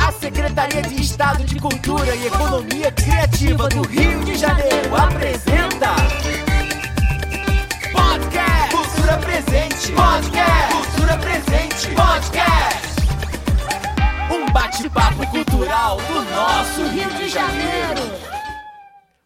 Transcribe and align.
A 0.00 0.12
Secretaria 0.12 0.82
de 0.82 1.00
Estado 1.00 1.44
de 1.44 1.60
Cultura 1.60 2.14
e 2.14 2.26
Economia 2.26 2.90
Criativa 2.92 3.68
do 3.68 3.82
Rio 3.82 4.24
de 4.24 4.36
Janeiro 4.36 4.96
apresenta 4.96 5.94
Podcast 7.92 8.74
Cultura 8.74 9.18
Presente. 9.18 9.92
Podcast 9.92 10.72
Cultura 10.72 11.18
Presente. 11.18 11.88
Podcast. 11.94 12.88
Um 14.30 14.52
bate-papo 14.52 15.26
cultural 15.28 15.96
do 15.96 16.24
nosso 16.30 16.82
Rio 16.88 17.10
de 17.10 17.28
Janeiro. 17.28 18.37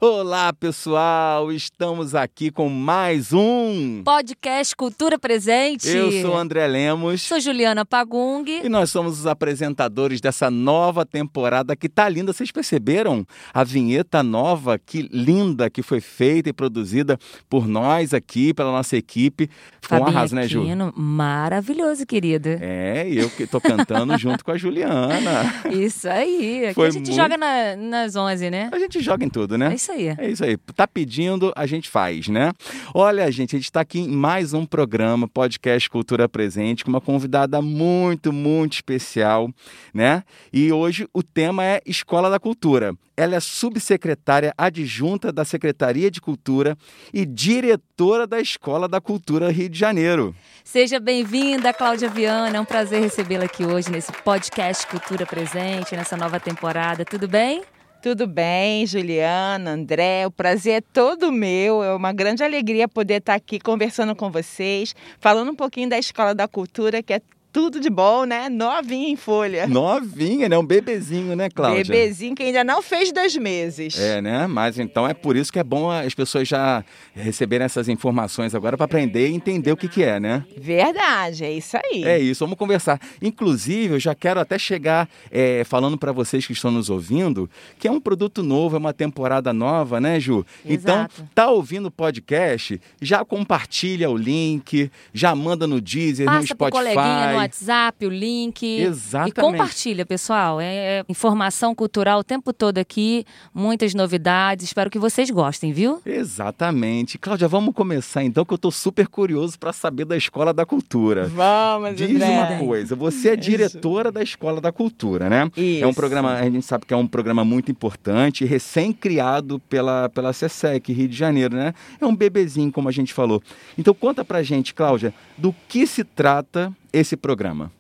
Olá, 0.05 0.53
pessoal! 0.53 1.53
Estamos 1.53 2.13
aqui 2.13 2.51
com 2.51 2.69
mais 2.69 3.33
um. 3.33 4.03
Podcast 4.03 4.75
Cultura 4.75 5.17
Presente. 5.17 5.87
Eu 5.89 6.11
sou 6.21 6.37
André 6.37 6.67
Lemos. 6.67 7.23
Sou 7.23 7.39
Juliana 7.39 7.87
Pagung. 7.87 8.43
E 8.65 8.69
nós 8.69 8.91
somos 8.91 9.21
os 9.21 9.29
apresentadores 9.29 10.21
dessa 10.21 10.51
nova 10.51 11.07
temporada 11.07 11.77
que 11.77 11.89
tá 11.89 12.09
linda. 12.09 12.33
Vocês 12.33 12.51
perceberam 12.51 13.25
a 13.55 13.63
vinheta 13.63 14.25
nova, 14.25 14.77
que 14.77 15.03
linda, 15.13 15.71
que 15.71 15.83
foi 15.85 16.01
feita 16.01 16.49
e 16.49 16.53
produzida 16.53 17.17
por 17.49 17.69
nós 17.69 18.13
aqui, 18.13 18.53
pela 18.53 18.73
nossa 18.73 18.97
equipe. 18.97 19.49
Ficou 19.81 20.01
um 20.01 20.07
arraso, 20.07 20.35
né, 20.35 20.49
Ju? 20.49 20.65
Maravilhoso, 20.97 22.05
querida. 22.05 22.59
É, 22.61 23.07
eu 23.09 23.31
que 23.31 23.47
tô 23.47 23.61
cantando 23.61 24.19
junto 24.19 24.45
com 24.45 24.51
a 24.51 24.59
Juliana. 24.59 25.63
Isso 25.71 26.09
aí. 26.09 26.65
Aqui 26.65 26.75
Foi 26.75 26.89
a 26.89 26.91
gente 26.91 27.07
muito- 27.07 27.15
joga 27.23 27.37
na- 27.37 27.77
nas 27.77 28.17
11, 28.17 28.51
né? 28.51 28.69
A 28.73 28.79
gente 28.81 28.99
joga 29.01 29.25
em 29.25 29.29
tudo, 29.31 29.57
né? 29.57 29.71
É 29.71 29.75
isso 29.77 29.92
aí. 29.93 30.15
É 30.19 30.31
isso 30.31 30.45
aí. 30.45 30.57
Tá 30.75 30.87
pedindo, 30.87 31.53
a 31.55 31.67
gente 31.67 31.89
faz, 31.89 32.29
né? 32.29 32.53
Olha, 32.95 33.31
gente, 33.31 33.55
a 33.55 33.59
gente 33.59 33.67
está 33.67 33.81
aqui 33.81 34.01
em 34.01 34.09
mais 34.09 34.53
um 34.53 34.67
programa, 34.67 35.29
Podcast 35.29 35.89
Cultura 35.89 36.29
Presente, 36.29 36.85
com 36.85 36.91
uma 36.91 37.01
convidada 37.01 37.61
muito, 37.63 38.33
muito 38.33 38.75
especial, 38.75 39.51
né? 39.93 40.23
E 40.53 40.73
hoje 40.73 41.07
o 41.13 41.23
tema 41.23 41.65
é 41.65 41.81
Escola 41.87 42.31
da 42.31 42.41
Cultura. 42.41 42.95
Ela 43.17 43.37
é 43.37 43.41
subsecretária 43.41 44.55
adjunta 44.57 45.31
da 45.31 45.45
Secretaria 45.45 46.11
de 46.11 46.21
Cultura 46.21 46.77
e 47.13 47.27
diretora 47.27 48.27
da 48.27 48.41
Escola 48.41 48.89
da 48.89 49.01
Cultura 49.01 49.51
Rio 49.51 49.69
de 49.69 49.79
Janeiro. 49.79 50.35
Seja 50.65 50.99
bem-vinda, 50.99 51.75
Cláudia 51.75 52.09
Viana. 52.09 52.57
É 52.57 52.61
um 52.61 52.65
prazer 52.65 53.03
recebê-la 53.03 53.45
aqui 53.45 53.67
hoje 53.67 53.91
nesse 53.91 54.13
podcast 54.13 54.87
Cultura 54.87 55.27
Presente, 55.27 55.95
nessa 55.95 56.17
nova 56.17 56.41
temporada. 56.41 57.05
Tudo 57.05 57.29
bem? 57.29 57.63
Tudo 58.03 58.27
bem, 58.27 58.85
Juliana, 58.85 59.71
André, 59.71 60.27
o 60.27 60.31
prazer 60.33 60.79
é 60.79 60.81
todo 60.81 61.31
meu. 61.31 61.85
É 61.85 61.95
uma 61.95 62.13
grande 62.13 62.43
alegria 62.43 62.89
poder 62.89 63.19
estar 63.19 63.35
aqui 63.35 63.61
conversando 63.61 64.17
com 64.17 64.29
vocês, 64.29 64.93
falando 65.21 65.53
um 65.53 65.55
pouquinho 65.55 65.89
da 65.89 65.97
Escola 65.97 66.35
da 66.35 66.49
Cultura, 66.49 67.01
que 67.01 67.13
é 67.13 67.23
tudo 67.53 67.79
de 67.79 67.91
bom, 67.91 68.25
né? 68.25 68.49
Novinha 68.49 69.09
em 69.09 69.17
folha. 69.17 69.67
Novinha, 69.67 70.49
né? 70.49 70.57
Um 70.57 70.65
bebezinho, 70.65 71.37
né, 71.37 71.51
Cláudia? 71.51 71.85
Bebezinho 71.85 72.35
que 72.35 72.43
ainda 72.43 72.65
não 72.65 72.81
fez 72.81 73.13
dois 73.13 73.37
meses. 73.37 73.99
É, 73.99 74.23
né? 74.23 74.47
Mas 74.47 74.79
então 74.79 75.07
é 75.07 75.13
por 75.13 75.37
isso 75.37 75.53
que 75.53 75.59
é 75.59 75.65
bom 75.65 75.91
as 75.91 76.15
pessoas 76.15 76.49
já 76.49 76.83
receberem 77.15 77.65
essas 77.65 77.89
informações 77.89 78.55
agora 78.55 78.77
para 78.77 78.87
aprender 78.87 79.29
e 79.29 79.35
entender 79.35 79.71
o 79.71 79.77
que, 79.77 79.89
que 79.89 80.03
é, 80.03 80.19
né? 80.19 80.45
Verdade, 80.57 81.45
é 81.45 81.53
isso 81.53 81.77
aí. 81.77 82.05
É 82.05 82.19
isso, 82.19 82.45
vamos 82.45 82.59
conversar. 82.59 82.99
Inclusive, 83.21 83.95
eu 83.95 84.01
já 84.01 84.15
quero 84.15 84.41
até 84.41 84.59
chegar 84.59 85.09
é, 85.31 85.63
falando 85.65 85.99
para 85.99 86.13
vocês 86.13 86.47
que 86.47 86.53
estão 86.53 86.71
nos 86.71 86.89
ouvindo 86.89 87.51
que 87.79 87.87
é 87.87 87.91
um 87.91 88.01
produto 88.01 88.43
novo, 88.43 88.77
é 88.77 88.79
uma 88.79 88.93
temporada 88.93 89.53
nova, 89.53 90.01
né, 90.01 90.19
Ju? 90.19 90.47
Então, 90.65 91.01
Exato. 91.01 91.29
tá 91.35 91.51
ouvindo 91.51 91.87
o 91.87 91.91
podcast, 91.91 92.81
já 93.01 93.25
compartilha 93.25 94.09
o 94.11 94.17
link, 94.17 94.91
já 95.13 95.35
manda 95.35 95.67
no 95.67 95.81
Deezer, 95.81 96.27
no 96.27 96.33
Passa 96.33 96.55
pro 96.55 96.69
Spotify. 96.69 97.42
WhatsApp, 97.43 98.07
o 98.07 98.11
link. 98.11 98.65
Exatamente. 98.81 99.39
E 99.39 99.41
compartilha, 99.41 100.07
pessoal. 100.07 100.61
É, 100.61 101.01
é 101.01 101.05
informação 101.09 101.75
cultural 101.75 102.21
o 102.21 102.25
tempo 102.25 102.53
todo 102.53 102.79
aqui, 102.79 103.25
muitas 103.55 103.95
novidades. 103.95 104.67
Espero 104.67 104.91
que 104.91 104.99
vocês 104.99 105.31
gostem, 105.31 105.73
viu? 105.73 106.01
Exatamente. 106.05 107.19
Cláudia, 107.19 107.49
vamos 107.49 107.75
começar 107.75 108.23
então, 108.23 108.45
que 108.45 108.55
eu 108.55 108.59
tô 108.59 108.71
super 108.71 109.07
curioso 109.07 109.59
para 109.59 109.73
saber 109.73 110.05
da 110.05 110.17
Escola 110.17 110.53
da 110.53 110.65
Cultura. 110.65 111.27
Vamos, 111.29 111.97
Diz 111.97 112.11
André. 112.11 112.29
uma 112.29 112.59
coisa, 112.59 112.97
você 112.97 113.31
é 113.31 113.37
diretora 113.37 114.11
da 114.11 114.23
Escola 114.23 114.61
da 114.61 114.73
Cultura, 114.73 115.29
né? 115.29 115.51
É 115.57 115.87
um 115.87 115.91
Isso. 115.91 115.95
programa, 115.95 116.35
a 116.35 116.45
gente 116.45 116.63
sabe 116.65 116.87
que 116.87 116.95
é 116.95 116.97
um 116.97 117.07
programa 117.07 117.45
muito 117.45 117.71
importante, 117.71 118.45
recém-criado 118.45 119.59
pela, 119.69 120.09
pela 120.09 120.33
SESEC 120.33 120.93
Rio 120.93 121.09
de 121.09 121.17
Janeiro, 121.17 121.57
né? 121.57 121.75
É 122.01 122.07
um 122.07 122.15
bebezinho, 122.15 122.71
como 122.73 122.89
a 122.89 122.93
gente 122.93 123.13
falou. 123.13 123.43
Então 123.77 123.95
conta 123.95 124.25
pra 124.25 124.43
gente, 124.43 124.75
Cláudia, 124.75 125.15
do 125.37 125.55
que 125.69 125.87
se 125.87 126.05
trata 126.05 126.73
esse 126.93 127.17
programa. 127.17 127.71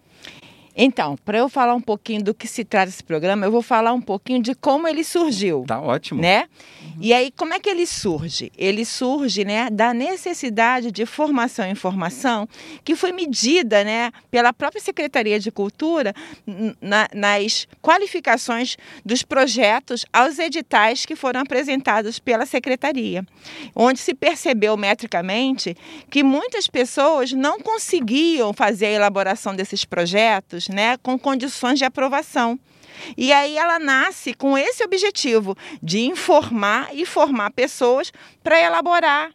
Então, 0.76 1.16
para 1.24 1.38
eu 1.38 1.48
falar 1.48 1.74
um 1.74 1.80
pouquinho 1.80 2.22
do 2.22 2.32
que 2.34 2.46
se 2.48 2.64
trata 2.64 2.88
esse 2.88 3.02
programa, 3.04 3.44
eu 3.46 3.50
vou 3.52 3.62
falar 3.62 3.92
um 3.92 4.00
pouquinho 4.00 4.42
de 4.42 4.54
como 4.54 4.88
ele 4.88 5.04
surgiu. 5.04 5.64
Tá 5.66 5.80
ótimo. 5.80 6.20
né? 6.20 6.44
E 7.00 7.12
aí, 7.12 7.30
como 7.36 7.52
é 7.54 7.60
que 7.60 7.68
ele 7.68 7.86
surge? 7.86 8.50
Ele 8.56 8.84
surge, 8.84 9.44
né, 9.44 9.68
da 9.70 9.92
necessidade 9.94 10.90
de 10.90 11.04
formação 11.06 11.66
e 11.66 11.70
informação 11.70 12.48
que 12.84 12.94
foi 12.96 13.12
medida, 13.12 13.82
né, 13.84 14.10
pela 14.30 14.52
própria 14.52 14.80
Secretaria 14.80 15.38
de 15.38 15.50
Cultura 15.50 16.14
na- 16.80 17.08
nas 17.14 17.66
qualificações 17.80 18.76
dos 19.04 19.22
projetos 19.22 20.04
aos 20.12 20.38
editais 20.38 21.04
que 21.06 21.16
foram 21.16 21.40
apresentados 21.40 22.18
pela 22.18 22.46
Secretaria, 22.46 23.24
onde 23.74 23.98
se 23.98 24.14
percebeu 24.14 24.76
metricamente 24.76 25.76
que 26.10 26.22
muitas 26.22 26.66
pessoas 26.66 27.32
não 27.32 27.58
conseguiam 27.60 28.52
fazer 28.52 28.86
a 28.86 28.90
elaboração 28.92 29.54
desses 29.54 29.84
projetos, 29.84 30.61
né, 30.68 30.96
com 30.98 31.18
condições 31.18 31.78
de 31.78 31.84
aprovação. 31.84 32.58
E 33.16 33.32
aí 33.32 33.56
ela 33.56 33.78
nasce 33.78 34.34
com 34.34 34.56
esse 34.56 34.84
objetivo 34.84 35.56
de 35.82 36.00
informar 36.00 36.90
e 36.94 37.04
formar 37.04 37.50
pessoas 37.50 38.12
para 38.42 38.60
elaborar, 38.60 39.32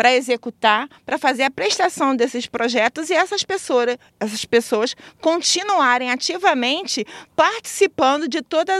para 0.00 0.14
executar, 0.14 0.88
para 1.04 1.18
fazer 1.18 1.42
a 1.42 1.50
prestação 1.50 2.16
desses 2.16 2.46
projetos 2.46 3.10
e 3.10 3.12
essas 3.12 3.44
pessoas, 3.44 3.98
essas 4.18 4.46
pessoas 4.46 4.96
continuarem 5.20 6.10
ativamente 6.10 7.06
participando 7.36 8.26
de 8.26 8.40
todos 8.40 8.72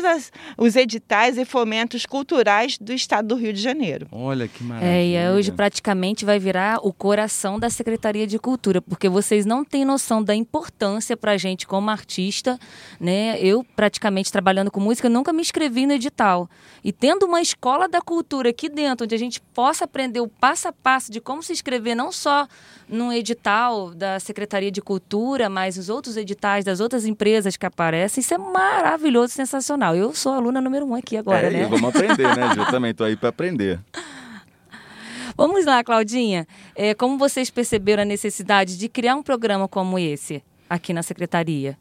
os 0.56 0.76
editais 0.76 1.36
e 1.36 1.44
fomentos 1.44 2.06
culturais 2.06 2.78
do 2.78 2.94
estado 2.94 3.28
do 3.28 3.34
Rio 3.34 3.53
de 3.53 3.60
Janeiro. 3.60 4.08
Olha 4.10 4.48
que 4.48 4.64
maravilha. 4.64 4.91
É, 4.91 5.06
e 5.06 5.36
hoje 5.36 5.53
praticamente 5.53 6.25
vai 6.25 6.38
virar 6.38 6.78
o 6.82 6.91
coração 6.91 7.58
da 7.58 7.69
Secretaria 7.69 8.26
de 8.26 8.38
Cultura, 8.38 8.81
porque 8.81 9.06
vocês 9.06 9.44
não 9.44 9.62
têm 9.62 9.84
noção 9.84 10.25
da 10.25 10.34
importância 10.34 11.19
para 11.19 11.32
a 11.32 11.37
gente 11.37 11.66
como 11.66 11.91
artista, 11.91 12.58
né? 12.98 13.38
Eu 13.38 13.62
praticamente 13.76 14.32
trabalhando 14.32 14.70
com 14.70 14.81
música 14.81 15.06
nunca 15.06 15.34
me 15.34 15.42
inscrevi 15.42 15.84
no 15.84 15.92
edital 15.92 16.48
e 16.82 16.92
tendo 16.92 17.26
uma 17.26 17.42
escola 17.42 17.87
da 17.87 18.00
cultura 18.00 18.48
aqui 18.48 18.70
dentro, 18.70 19.04
onde 19.04 19.14
a 19.14 19.19
gente 19.19 19.38
possa 19.52 19.84
aprender 19.84 20.20
o 20.20 20.26
passo 20.26 20.66
a 20.66 20.72
passo 20.72 21.09
de 21.10 21.21
como 21.21 21.43
se 21.43 21.53
inscrever 21.53 21.97
não 21.97 22.12
só 22.12 22.47
no 22.88 23.12
edital 23.12 23.93
da 23.93 24.19
Secretaria 24.21 24.71
de 24.71 24.81
Cultura, 24.81 25.50
mas 25.50 25.76
os 25.76 25.88
outros 25.88 26.16
editais 26.16 26.65
das 26.65 26.81
outras 26.81 27.04
empresas 27.04 27.56
que 27.56 27.66
aparecem, 27.66 28.21
isso 28.22 28.32
é 28.32 28.38
maravilhoso, 28.38 29.34
sensacional. 29.34 29.94
Eu 29.97 30.15
sou 30.15 30.32
aluna 30.32 30.60
número 30.60 30.87
um 30.87 30.94
aqui 30.94 31.16
agora, 31.16 31.49
é, 31.49 31.50
né? 31.50 31.66
vamos 31.66 31.91
aprender, 31.91 32.37
né, 32.37 32.54
Ju? 32.54 32.70
Também 32.70 32.94
tô 32.94 33.04
aí 33.04 33.16
para 33.16 33.28
aprender. 33.28 33.81
Vamos 35.37 35.65
lá, 35.65 35.82
Claudinha. 35.82 36.47
É, 36.76 36.94
como 36.94 37.19
vocês 37.19 37.50
perceberam 37.50 38.03
a 38.03 38.06
necessidade 38.06 38.76
de 38.76 38.88
criar 38.88 39.16
um 39.16 39.22
programa 39.22 39.66
como 39.66 39.99
esse 39.99 40.43
aqui 40.69 40.93
na 40.93 41.03
secretaria? 41.03 41.78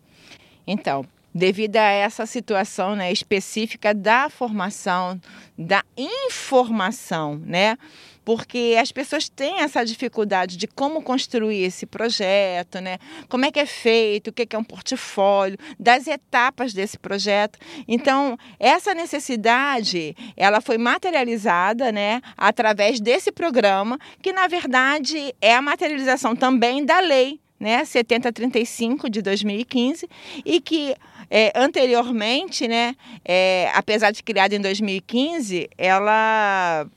Então, 0.66 1.06
devido 1.34 1.78
a 1.78 1.90
essa 1.90 2.25
situação 2.25 2.95
né, 2.95 3.12
específica 3.12 3.94
da 3.94 4.29
formação, 4.29 5.19
da 5.57 5.84
informação, 5.97 7.41
né? 7.45 7.78
Porque 8.25 8.78
as 8.79 8.91
pessoas 8.91 9.28
têm 9.28 9.62
essa 9.62 9.84
dificuldade 9.84 10.56
de 10.56 10.68
como 10.68 11.01
construir 11.01 11.63
esse 11.63 11.86
projeto, 11.86 12.80
né? 12.80 13.00
Como 13.27 13.45
é 13.45 13.51
que 13.51 13.59
é 13.59 13.65
feito, 13.65 14.27
o 14.27 14.33
que 14.33 14.45
que 14.45 14.56
é 14.56 14.59
um 14.59 14.63
portfólio, 14.63 15.57
das 15.80 16.06
etapas 16.06 16.71
desse 16.71 16.98
projeto. 17.00 17.57
Então, 17.88 18.38
essa 18.59 18.94
necessidade, 18.94 20.15
ela 20.38 20.62
foi 20.62 20.77
materializada, 20.77 21.92
né, 21.92 22.21
através 22.38 23.00
desse 23.00 23.31
programa, 23.31 23.98
que 24.21 24.31
na 24.31 24.48
verdade 24.48 25.33
é 25.42 25.56
a 25.56 25.62
materialização 25.62 26.36
também 26.36 26.86
da 26.86 27.00
lei 27.00 27.39
né, 27.59 27.83
7035 27.83 29.09
de 29.09 29.21
2015 29.21 30.07
e 30.45 30.62
que 30.62 30.95
é, 31.29 31.51
anteriormente, 31.55 32.67
né, 32.67 32.95
é, 33.23 33.71
apesar 33.73 34.11
de 34.11 34.23
criada 34.23 34.55
em 34.55 34.61
2015, 34.61 35.69
ela 35.77 36.87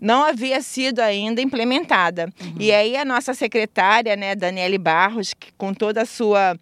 não 0.00 0.24
havia 0.24 0.62
sido 0.62 1.00
ainda 1.00 1.42
implementada. 1.42 2.32
E 2.58 2.72
aí 2.72 2.96
a 2.96 3.04
nossa 3.04 3.34
secretária, 3.34 4.16
né, 4.16 4.34
Daniele 4.34 4.78
Barros, 4.78 5.34
que 5.34 5.52
com 5.58 5.74
toda 5.74 6.02
a 6.02 6.06
sua 6.06 6.56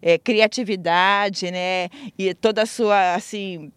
é, 0.00 0.16
criatividade, 0.16 1.50
né, 1.50 1.88
e 2.18 2.32
toda 2.32 2.62
a 2.62 2.66
sua 2.66 3.14
assim 3.14 3.70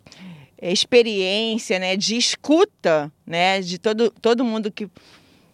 experiência, 0.61 1.79
né, 1.79 1.97
de 1.97 2.15
escuta, 2.15 3.11
né, 3.25 3.61
de 3.61 3.79
todo 3.79 4.11
todo 4.11 4.45
mundo 4.45 4.71
que 4.71 4.87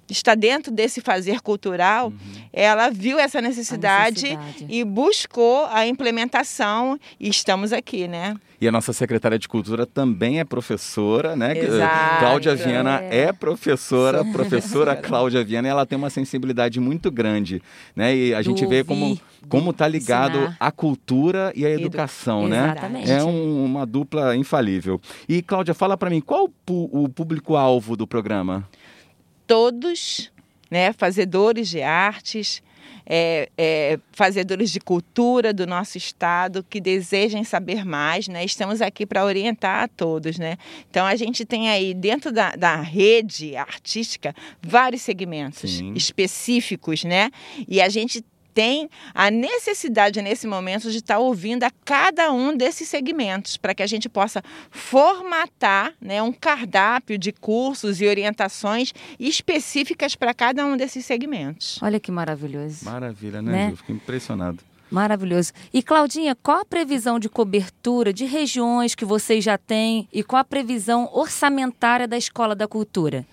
está 0.09 0.35
dentro 0.35 0.71
desse 0.71 1.01
fazer 1.01 1.41
cultural, 1.41 2.07
uhum. 2.07 2.41
ela 2.51 2.89
viu 2.89 3.19
essa 3.19 3.41
necessidade, 3.41 4.35
necessidade, 4.35 4.65
e 4.69 4.83
buscou 4.83 5.65
a 5.65 5.85
implementação 5.85 6.99
e 7.19 7.29
estamos 7.29 7.73
aqui, 7.73 8.07
né? 8.07 8.35
E 8.59 8.67
a 8.67 8.71
nossa 8.71 8.91
secretária 8.91 9.37
de 9.37 9.47
Cultura 9.47 9.85
também 9.85 10.39
é 10.39 10.43
professora, 10.43 11.35
né? 11.35 11.55
Exato. 11.55 12.19
Cláudia 12.19 12.55
Viana 12.55 13.03
é, 13.03 13.25
é 13.25 13.33
professora, 13.33 14.25
professora 14.25 14.95
Cláudia 14.97 15.43
Viana, 15.43 15.67
e 15.67 15.71
ela 15.71 15.85
tem 15.85 15.95
uma 15.95 16.09
sensibilidade 16.09 16.79
muito 16.79 17.11
grande, 17.11 17.61
né? 17.95 18.15
E 18.15 18.33
a 18.33 18.41
gente 18.41 18.65
vê 18.65 18.83
como 18.83 19.19
como 19.47 19.69
está 19.69 19.87
ligado 19.87 20.37
ensinar. 20.39 20.57
a 20.59 20.71
cultura 20.71 21.53
e 21.55 21.65
a 21.65 21.69
educação, 21.69 22.47
né? 22.47 22.65
Exatamente. 22.65 23.11
É 23.11 23.23
um, 23.23 23.63
uma 23.63 23.85
dupla 23.85 24.35
infalível. 24.35 24.99
E 25.29 25.41
Cláudia, 25.41 25.73
fala 25.73 25.95
para 25.95 26.09
mim, 26.09 26.19
qual 26.19 26.49
o 26.67 27.09
público-alvo 27.09 27.95
do 27.95 28.05
programa? 28.07 28.67
Todos, 29.47 30.31
né, 30.69 30.93
fazedores 30.93 31.69
de 31.69 31.81
artes, 31.81 32.61
é, 33.09 33.49
é, 33.57 33.97
fazedores 34.11 34.69
de 34.69 34.81
cultura 34.81 35.53
do 35.53 35.65
nosso 35.65 35.97
estado 35.97 36.65
que 36.69 36.81
desejem 36.81 37.43
saber 37.45 37.85
mais, 37.85 38.27
né? 38.27 38.43
Estamos 38.43 38.81
aqui 38.81 39.05
para 39.05 39.23
orientar 39.23 39.83
a 39.83 39.87
todos, 39.87 40.37
né? 40.37 40.57
Então 40.89 41.05
a 41.05 41.15
gente 41.15 41.45
tem 41.45 41.69
aí 41.69 41.93
dentro 41.93 42.33
da, 42.33 42.51
da 42.51 42.75
rede 42.75 43.55
artística 43.55 44.35
vários 44.61 45.03
segmentos 45.03 45.77
Sim. 45.77 45.93
específicos, 45.93 47.05
né? 47.05 47.31
E 47.65 47.81
a 47.81 47.87
gente 47.87 48.23
tem 48.57 48.89
a 49.13 49.29
necessidade 49.29 50.19
nesse 50.19 50.47
momento 50.47 50.89
de 50.89 50.97
estar 50.97 51.19
ouvindo 51.19 51.63
a 51.63 51.69
cada 51.85 52.31
um 52.31 52.57
desses 52.57 52.87
segmentos, 52.87 53.55
para 53.55 53.75
que 53.75 53.83
a 53.83 53.85
gente 53.85 54.09
possa 54.09 54.41
formatar 54.71 55.93
né, 56.01 56.23
um 56.23 56.33
cardápio 56.33 57.19
de 57.19 57.31
cursos 57.31 58.01
e 58.01 58.07
orientações 58.07 58.95
específicas 59.19 60.15
para 60.15 60.33
cada 60.33 60.65
um 60.65 60.75
desses 60.75 61.05
segmentos. 61.05 61.77
Olha 61.83 61.99
que 61.99 62.11
maravilhoso. 62.11 62.83
Maravilha, 62.83 63.43
né, 63.43 63.51
né? 63.51 63.69
Ju? 63.69 63.75
Fico 63.75 63.91
impressionado. 63.91 64.57
Maravilhoso. 64.89 65.53
E 65.71 65.83
Claudinha, 65.83 66.35
qual 66.35 66.61
a 66.61 66.65
previsão 66.65 67.19
de 67.19 67.29
cobertura 67.29 68.11
de 68.11 68.25
regiões 68.25 68.95
que 68.95 69.05
vocês 69.05 69.43
já 69.43 69.59
têm 69.59 70.09
e 70.11 70.23
qual 70.23 70.39
a 70.39 70.43
previsão 70.43 71.07
orçamentária 71.13 72.07
da 72.07 72.17
Escola 72.17 72.55
da 72.55 72.67
Cultura? 72.67 73.23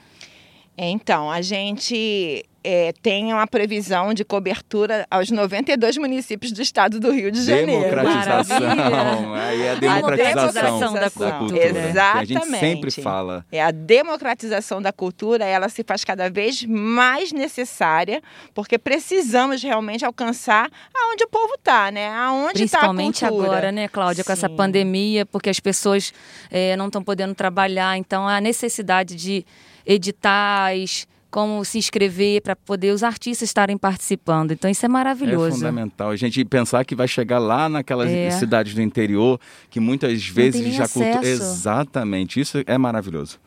Então, 0.77 1.31
a 1.31 1.41
gente 1.41 2.45
é, 2.65 2.95
tem 3.03 3.31
uma 3.31 3.47
previsão 3.47 4.15
de 4.15 4.25
cobertura 4.25 5.07
aos 5.11 5.31
92 5.31 5.99
municípios 5.99 6.51
do 6.51 6.63
estado 6.63 6.99
do 6.99 7.13
Rio 7.13 7.31
de 7.31 7.43
Janeiro. 7.43 7.83
Democratização. 7.83 9.35
Aí 9.35 9.63
é 9.63 9.71
a 9.71 9.75
democratização, 9.75 9.93
a 9.93 10.53
democratização 10.53 10.95
da 10.95 11.11
cultura. 11.11 11.67
Exatamente. 11.67 12.27
Que 12.27 12.37
a 12.37 12.41
gente 12.41 12.59
sempre 12.59 12.91
fala. 12.91 13.45
É 13.53 13.63
a 13.63 13.71
democratização 13.71 14.81
da 14.81 14.93
cultura, 14.93 15.45
ela 15.45 15.69
se 15.69 15.85
faz 15.85 16.05
cada 16.05 16.31
vez 16.31 16.65
mais 16.65 17.33
necessária, 17.33 18.23
porque 18.55 18.79
precisamos 18.79 19.63
realmente 19.63 20.05
alcançar 20.05 20.71
aonde 20.95 21.25
o 21.25 21.29
povo 21.29 21.55
está, 21.57 21.91
né? 21.91 22.09
Aonde 22.09 22.55
Principalmente 22.55 23.21
tá 23.21 23.27
a 23.27 23.29
cultura. 23.29 23.51
agora, 23.51 23.73
né, 23.73 23.89
Cláudia, 23.89 24.23
Sim. 24.23 24.27
com 24.27 24.33
essa 24.33 24.49
pandemia, 24.49 25.27
porque 25.27 25.51
as 25.51 25.61
pessoas 25.61 26.15
é, 26.51 26.77
não 26.77 26.87
estão 26.87 27.05
podendo 27.05 27.35
trabalhar, 27.35 27.99
então 27.99 28.27
a 28.27 28.41
necessidade 28.41 29.15
de 29.15 29.45
editais, 29.87 31.07
como 31.35 31.65
se 31.65 31.79
inscrever 31.79 32.43
para 32.43 32.55
poder 32.55 32.93
os 32.93 33.03
artistas 33.03 33.49
estarem 33.49 33.77
participando. 33.77 34.53
Então 34.53 34.71
isso 34.71 34.87
é 34.87 34.89
maravilhoso. 34.89 35.49
É 35.49 35.51
fundamental. 35.51 36.11
A 36.11 36.17
gente 36.17 36.45
pensar 36.45 36.85
que 36.85 36.95
vai 36.95 37.09
chegar 37.09 37.41
lá 37.41 37.69
naquelas 37.69 38.09
é. 38.09 38.31
cidades 38.31 38.73
do 38.73 38.81
interior 38.81 39.41
que 39.69 39.81
muitas 39.81 40.25
vezes 40.29 40.73
já 40.73 40.87
cultu... 40.87 41.27
exatamente 41.27 42.39
isso 42.39 42.63
é 42.65 42.79
maravilhoso. 42.79 43.41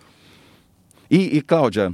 E, 1.09 1.37
e 1.37 1.41
Cláudia, 1.41 1.93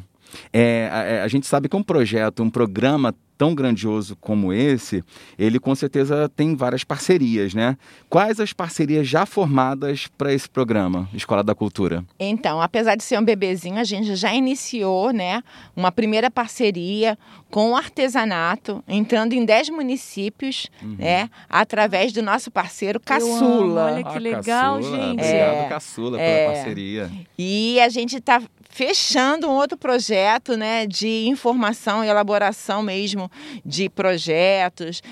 é, 0.52 0.90
a, 0.92 1.24
a, 1.24 1.28
gente 1.28 1.48
sabe 1.48 1.70
que 1.70 1.76
um 1.76 1.84
projeto, 1.84 2.44
um 2.44 2.50
programa 2.50 3.14
tão 3.38 3.54
grandioso 3.54 4.16
como 4.22 4.54
esse, 4.54 5.04
ele 5.38 5.60
com 5.60 5.74
certeza 5.76 6.30
tem 6.30 6.56
várias 6.56 6.84
parcerias, 6.84 7.54
né? 7.54 7.78
Quais 8.10 8.40
as 8.40 8.54
parcerias 8.54 9.08
já 9.08 9.26
formadas 9.26 10.08
para 10.18 10.34
esse 10.34 10.50
programa, 10.50 11.10
Escola 11.14 11.44
da 11.44 11.56
Cultura? 11.56 12.06
Então, 12.20 12.62
apesar 12.62 12.96
de 12.96 13.04
ser 13.04 13.20
um 13.20 13.24
bebezinho, 13.24 13.78
a 13.80 13.84
gente 13.84 14.16
já 14.16 14.34
iniciou, 14.34 15.12
né, 15.12 15.44
uma 15.76 15.92
primeira 15.92 16.30
parceria 16.30 17.18
com 17.50 17.72
o 17.72 17.76
artesanato, 17.76 18.84
entrando 18.88 19.34
em 19.34 19.46
10 19.46 19.70
municípios, 19.70 20.68
uhum. 20.82 20.96
né, 20.98 21.30
através 21.50 22.14
do 22.14 22.22
nosso 22.22 22.50
parceiro 22.50 23.00
Caçula. 23.00 23.86
Olha 23.86 24.04
que 24.04 24.18
ah, 24.18 24.20
legal, 24.20 24.76
Caçula. 24.78 24.98
gente. 24.98 25.20
Obrigado, 25.20 25.54
é, 25.54 25.70
Caçula, 25.70 26.18
pela 26.18 26.30
é, 26.30 26.46
parceria. 26.48 27.12
E 27.38 27.80
a 27.82 27.90
gente 27.90 28.18
está 28.18 28.42
fechando 28.74 29.48
um 29.48 29.52
outro 29.52 29.78
projeto 29.78 30.58
né, 30.58 30.88
de 30.88 31.28
informação 31.28 32.04
e 32.04 32.08
elaboração 32.08 32.82
mesmo 32.82 33.30
de 33.64 33.88
projetos, 33.88 35.04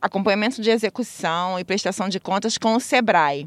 acompanhamento 0.00 0.62
de 0.62 0.70
execução 0.70 1.58
e 1.58 1.64
prestação 1.64 2.08
de 2.08 2.18
contas 2.18 2.56
com 2.56 2.74
o 2.74 2.80
SEBRAE. 2.80 3.46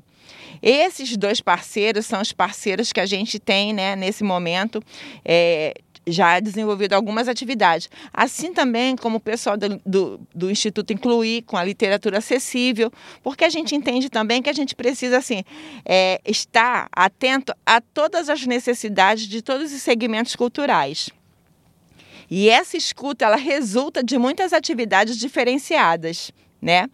Esses 0.62 1.18
dois 1.18 1.42
parceiros 1.42 2.06
são 2.06 2.22
os 2.22 2.32
parceiros 2.32 2.94
que 2.94 3.00
a 3.00 3.06
gente 3.08 3.40
tem 3.40 3.74
né, 3.74 3.96
nesse 3.96 4.24
momento 4.24 4.84
é, 5.24 5.74
já 6.08 6.40
desenvolvido 6.40 6.94
algumas 6.94 7.28
atividades. 7.28 7.90
Assim 8.14 8.54
também 8.54 8.96
como 8.96 9.18
o 9.18 9.20
pessoal 9.20 9.58
do, 9.58 9.82
do, 9.86 10.20
do, 10.34 10.52
Instituto 10.52 10.94
Incluir, 10.94 11.44
com 11.44 11.58
a 11.58 11.64
literatura 11.64 12.20
acessível, 12.20 12.92
porque 13.24 13.44
a 13.44 13.50
gente 13.50 13.76
entende 13.76 14.10
também 14.10 14.42
que 14.42 14.50
a 14.50 14.54
gente 14.54 14.76
precisa 14.76 15.18
assim, 15.18 15.44
é, 15.86 16.22
estar 16.26 16.88
atento 16.92 17.54
a 17.66 17.82
todas 17.82 18.30
as 18.30 18.46
necessidades 18.46 19.28
de 19.28 19.42
todos 19.42 19.74
os 19.74 19.82
segmentos 19.82 20.36
culturais. 20.36 21.10
E 22.30 22.50
essa 22.50 22.76
escuta 22.76 23.26
ela 23.26 23.36
resulta 23.36 24.04
de 24.04 24.18
muitas 24.18 24.52
atividades 24.52 25.18
diferenciadas 25.18 26.32
né? 26.62 26.90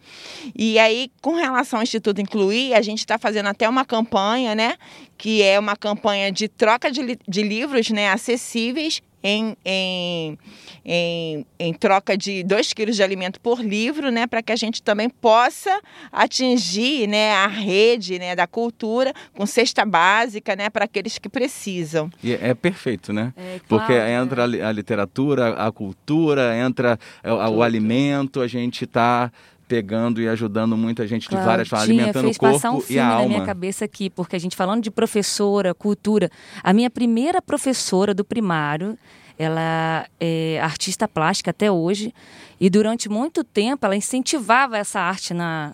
E 0.54 0.78
aí, 0.78 1.10
com 1.20 1.34
relação 1.34 1.78
ao 1.78 1.82
Instituto 1.82 2.20
Incluir, 2.20 2.74
a 2.74 2.82
gente 2.82 2.98
está 2.98 3.18
fazendo 3.18 3.46
até 3.46 3.68
uma 3.68 3.84
campanha, 3.84 4.54
né? 4.54 4.74
Que 5.16 5.42
é 5.42 5.58
uma 5.58 5.76
campanha 5.76 6.30
de 6.30 6.48
troca 6.48 6.90
de, 6.90 7.18
de 7.28 7.42
livros 7.42 7.90
né, 7.90 8.10
acessíveis 8.10 9.02
em, 9.22 9.56
em, 9.64 10.38
em, 10.84 11.46
em, 11.58 11.74
troca 11.74 12.16
de 12.16 12.42
2 12.42 12.72
quilos 12.72 12.96
de 12.96 13.02
alimento 13.02 13.40
por 13.40 13.60
livro, 13.60 14.10
né, 14.10 14.26
para 14.26 14.42
que 14.42 14.50
a 14.50 14.56
gente 14.56 14.82
também 14.82 15.08
possa 15.08 15.80
atingir 16.10 17.06
né, 17.06 17.32
a 17.32 17.46
rede 17.46 18.18
né, 18.18 18.34
da 18.34 18.46
cultura 18.46 19.12
com 19.32 19.46
cesta 19.46 19.84
básica 19.84 20.56
né, 20.56 20.68
para 20.68 20.86
aqueles 20.86 21.18
que 21.18 21.28
precisam. 21.28 22.10
E 22.22 22.32
é 22.32 22.52
perfeito, 22.54 23.12
né? 23.12 23.32
É, 23.36 23.60
claro, 23.68 23.86
Porque 23.86 23.92
entra 23.92 24.44
a 24.44 24.72
literatura, 24.72 25.54
a 25.54 25.70
cultura, 25.70 26.56
entra 26.58 26.98
o, 27.24 27.58
o 27.58 27.62
alimento, 27.62 28.40
a 28.40 28.48
gente 28.48 28.84
está 28.84 29.30
pegando 29.72 30.20
e 30.20 30.28
ajudando 30.28 30.76
muita 30.76 31.06
gente 31.06 31.30
de 31.30 31.34
várias 31.34 31.66
formas, 31.66 31.88
alimentando 31.88 32.24
fez 32.24 32.36
o 32.36 32.40
corpo 32.40 32.54
passar 32.56 32.72
um 32.72 32.80
filme 32.80 32.96
e 32.96 32.98
a 32.98 33.08
alma. 33.08 33.22
na 33.22 33.28
minha 33.28 33.42
cabeça 33.42 33.86
aqui, 33.86 34.10
porque 34.10 34.36
a 34.36 34.38
gente 34.38 34.54
falando 34.54 34.82
de 34.82 34.90
professora, 34.90 35.72
cultura, 35.72 36.30
a 36.62 36.74
minha 36.74 36.90
primeira 36.90 37.40
professora 37.40 38.12
do 38.12 38.22
primário, 38.22 38.98
ela 39.38 40.06
é 40.20 40.60
artista 40.60 41.08
plástica 41.08 41.50
até 41.50 41.72
hoje, 41.72 42.12
e 42.60 42.68
durante 42.68 43.08
muito 43.08 43.42
tempo 43.42 43.86
ela 43.86 43.96
incentivava 43.96 44.76
essa 44.76 45.00
arte 45.00 45.32
na, 45.32 45.72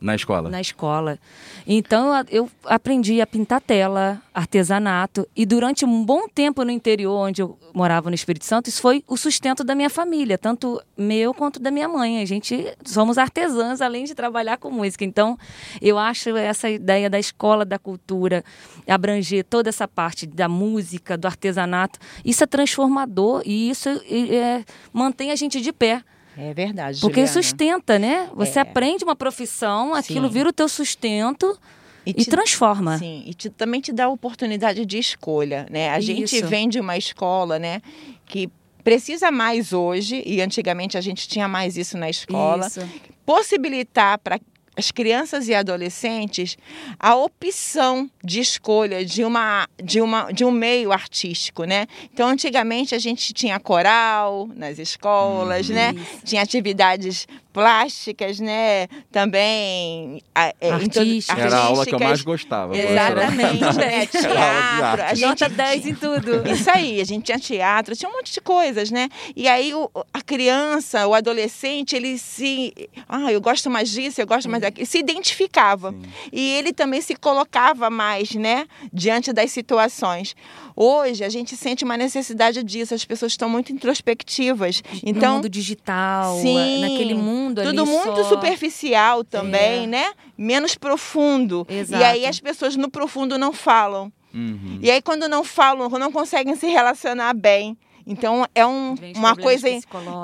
na 0.00 0.14
escola? 0.14 0.50
Na 0.50 0.60
escola. 0.60 1.18
Então 1.66 2.12
eu 2.30 2.48
aprendi 2.64 3.20
a 3.20 3.26
pintar 3.26 3.60
tela, 3.60 4.20
artesanato, 4.32 5.26
e 5.34 5.46
durante 5.46 5.84
um 5.84 6.04
bom 6.04 6.28
tempo 6.28 6.64
no 6.64 6.70
interior, 6.70 7.16
onde 7.16 7.42
eu 7.42 7.58
morava 7.74 8.10
no 8.10 8.14
Espírito 8.14 8.44
Santo, 8.44 8.68
isso 8.68 8.80
foi 8.80 9.02
o 9.06 9.16
sustento 9.16 9.64
da 9.64 9.74
minha 9.74 9.90
família, 9.90 10.36
tanto 10.36 10.80
meu 10.96 11.32
quanto 11.32 11.58
da 11.58 11.70
minha 11.70 11.88
mãe. 11.88 12.20
A 12.20 12.24
gente 12.24 12.76
somos 12.84 13.18
artesãs, 13.18 13.80
além 13.80 14.04
de 14.04 14.14
trabalhar 14.14 14.58
com 14.58 14.70
música. 14.70 15.04
Então 15.04 15.38
eu 15.80 15.98
acho 15.98 16.36
essa 16.36 16.68
ideia 16.68 17.08
da 17.08 17.18
escola 17.18 17.64
da 17.64 17.78
cultura, 17.78 18.44
abranger 18.86 19.44
toda 19.44 19.68
essa 19.68 19.88
parte 19.88 20.26
da 20.26 20.48
música, 20.48 21.16
do 21.16 21.26
artesanato, 21.26 21.98
isso 22.24 22.44
é 22.44 22.46
transformador 22.46 23.42
e 23.44 23.70
isso 23.70 23.88
é, 23.88 24.64
mantém 24.92 25.30
a 25.30 25.36
gente 25.36 25.60
de 25.60 25.72
pé. 25.72 26.02
É 26.36 26.52
verdade. 26.52 27.00
Porque 27.00 27.26
Juliana. 27.26 27.42
sustenta, 27.42 27.98
né? 27.98 28.28
Você 28.34 28.58
é. 28.58 28.62
aprende 28.62 29.04
uma 29.04 29.16
profissão, 29.16 29.94
aquilo 29.94 30.28
Sim. 30.28 30.34
vira 30.34 30.48
o 30.48 30.52
teu 30.52 30.68
sustento. 30.68 31.58
E, 32.04 32.12
te, 32.12 32.22
e, 32.22 32.26
transforma. 32.26 32.98
Sim, 32.98 33.24
e 33.26 33.34
te, 33.34 33.50
também 33.50 33.80
te 33.80 33.92
dá 33.92 34.08
oportunidade 34.08 34.84
de 34.86 34.98
escolha, 34.98 35.66
né? 35.70 35.90
A 35.90 35.98
Isso. 35.98 36.06
gente 36.06 36.42
vem 36.44 36.68
de 36.68 36.78
uma 36.78 36.96
escola, 36.96 37.58
né, 37.58 37.82
que 38.26 38.48
precisa 38.84 39.32
mais 39.32 39.72
hoje, 39.72 40.22
e 40.24 40.40
antigamente 40.40 40.96
a 40.96 41.00
gente 41.00 41.26
tinha 41.26 41.48
mais 41.48 41.76
isso 41.76 41.98
na 41.98 42.08
escola, 42.08 42.68
isso. 42.68 42.80
possibilitar 43.24 44.16
para 44.18 44.38
as 44.76 44.90
crianças 44.90 45.48
e 45.48 45.54
adolescentes 45.54 46.56
a 47.00 47.14
opção 47.14 48.10
de 48.22 48.40
escolha 48.40 49.04
de, 49.04 49.24
uma, 49.24 49.66
de, 49.82 50.00
uma, 50.00 50.30
de 50.32 50.44
um 50.44 50.50
meio 50.50 50.92
artístico, 50.92 51.64
né? 51.64 51.86
Então, 52.12 52.28
antigamente 52.28 52.94
a 52.94 52.98
gente 52.98 53.32
tinha 53.32 53.58
coral 53.58 54.48
nas 54.54 54.78
escolas, 54.78 55.68
né? 55.68 55.92
Isso. 55.96 56.24
Tinha 56.26 56.42
atividades 56.42 57.26
plásticas, 57.52 58.38
né? 58.38 58.86
Também 59.10 60.22
é, 60.34 60.52
todo- 60.60 60.74
Artísticas. 60.74 61.38
Era 61.42 61.56
a 61.56 61.64
aula 61.64 61.86
que 61.86 61.94
eu 61.94 61.98
mais 61.98 62.20
gostava. 62.22 62.76
Exatamente, 62.76 63.76
né? 63.78 64.02
Era 64.04 64.06
Teatro. 64.06 65.02
A 65.04 65.14
gente 65.14 65.26
Nota 65.26 65.48
10 65.48 65.86
em 65.86 65.94
tudo. 65.94 66.48
isso 66.50 66.70
aí, 66.70 67.00
a 67.00 67.04
gente 67.04 67.24
tinha 67.24 67.38
teatro, 67.38 67.96
tinha 67.96 68.10
um 68.10 68.12
monte 68.12 68.32
de 68.32 68.40
coisas, 68.42 68.90
né? 68.90 69.08
E 69.34 69.48
aí 69.48 69.72
o- 69.74 69.90
a 70.12 70.20
criança, 70.20 71.06
o 71.06 71.14
adolescente, 71.14 71.96
ele 71.96 72.18
se. 72.18 72.74
Ah, 73.08 73.32
eu 73.32 73.40
gosto 73.40 73.70
mais 73.70 73.90
disso, 73.90 74.20
eu 74.20 74.26
gosto 74.26 74.50
mais. 74.50 74.62
Se 74.84 74.98
identificava. 74.98 75.92
Sim. 75.92 76.02
E 76.32 76.50
ele 76.50 76.72
também 76.72 77.00
se 77.00 77.14
colocava 77.16 77.90
mais, 77.90 78.34
né? 78.34 78.66
Diante 78.92 79.32
das 79.32 79.50
situações. 79.50 80.34
Hoje 80.74 81.24
a 81.24 81.28
gente 81.28 81.56
sente 81.56 81.84
uma 81.84 81.96
necessidade 81.96 82.62
disso, 82.62 82.94
as 82.94 83.04
pessoas 83.04 83.32
estão 83.32 83.48
muito 83.48 83.72
introspectivas. 83.72 84.82
no 85.02 85.10
Então, 85.10 85.36
mundo 85.36 85.48
digital, 85.48 86.38
sim, 86.40 86.80
naquele 86.80 87.14
mundo 87.14 87.60
ali 87.60 87.70
tudo 87.70 87.86
muito 87.86 88.16
só. 88.22 88.28
superficial 88.28 89.24
também, 89.24 89.84
É. 89.84 89.86
né? 89.86 90.12
Menos 90.36 90.74
profundo. 90.74 91.66
Exato. 91.68 92.02
E 92.02 92.04
aí 92.04 92.26
as 92.26 92.40
pessoas 92.40 92.76
no 92.76 92.90
profundo 92.90 93.38
não 93.38 93.52
falam. 93.52 94.12
Uhum. 94.34 94.78
E 94.82 94.90
aí, 94.90 95.00
quando 95.00 95.28
não 95.28 95.42
falam, 95.42 95.88
não 95.88 96.12
conseguem 96.12 96.54
se 96.56 96.66
relacionar 96.66 97.32
bem. 97.32 97.74
Então, 98.06 98.46
é 98.54 98.64
um, 98.64 98.94
uma 99.16 99.34
coisa. 99.34 99.68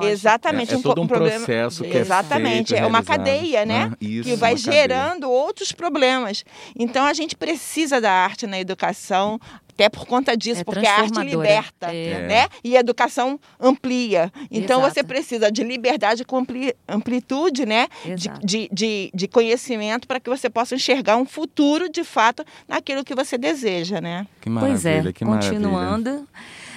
Exatamente. 0.02 0.72
É, 0.74 0.76
é 0.78 0.80
todo 0.82 1.00
um 1.02 1.06
problema- 1.06 1.36
processo 1.44 1.82
que 1.82 1.96
é 1.96 2.00
Exatamente. 2.00 2.68
feito, 2.68 2.84
É, 2.84 2.86
uma 2.86 3.02
cadeia, 3.02 3.66
né? 3.66 3.90
Ah, 3.92 3.96
isso, 4.00 4.28
que 4.28 4.36
vai 4.36 4.52
uma 4.54 4.58
cadeia. 4.60 4.82
gerando 4.82 5.30
outros 5.30 5.72
problemas. 5.72 6.44
Então, 6.78 7.04
a 7.04 7.12
gente 7.12 7.34
precisa 7.36 8.00
da 8.00 8.10
arte 8.12 8.46
na 8.46 8.58
educação, 8.60 9.40
até 9.68 9.88
por 9.88 10.06
conta 10.06 10.36
disso, 10.36 10.60
É 10.60 10.64
porque 10.64 10.86
a 10.86 10.96
arte 11.00 11.18
liberta, 11.20 11.92
É. 11.92 12.26
né? 12.28 12.48
E 12.62 12.76
a 12.76 12.80
educação 12.80 13.40
amplia. 13.58 14.30
Então, 14.50 14.80
Exato. 14.80 14.94
você 14.94 15.02
precisa 15.02 15.50
de 15.50 15.64
liberdade 15.64 16.24
com 16.24 16.36
ampli- 16.38 16.76
amplitude, 16.86 17.66
né? 17.66 17.88
De, 18.04 18.12
Exato. 18.12 18.46
de, 18.46 18.68
de, 18.70 19.10
de 19.12 19.26
conhecimento 19.26 20.06
para 20.06 20.20
que 20.20 20.28
você 20.30 20.48
possa 20.48 20.74
enxergar 20.76 21.16
um 21.16 21.24
futuro, 21.24 21.88
de 21.88 22.04
fato, 22.04 22.44
naquilo 22.68 23.02
que 23.02 23.14
você 23.14 23.36
deseja, 23.36 24.00
né? 24.00 24.26
Que 24.40 24.48
maravilha, 24.48 24.74
Pois 24.74 24.86
é, 24.86 25.12
que 25.12 25.24
maravilha. 25.24 26.22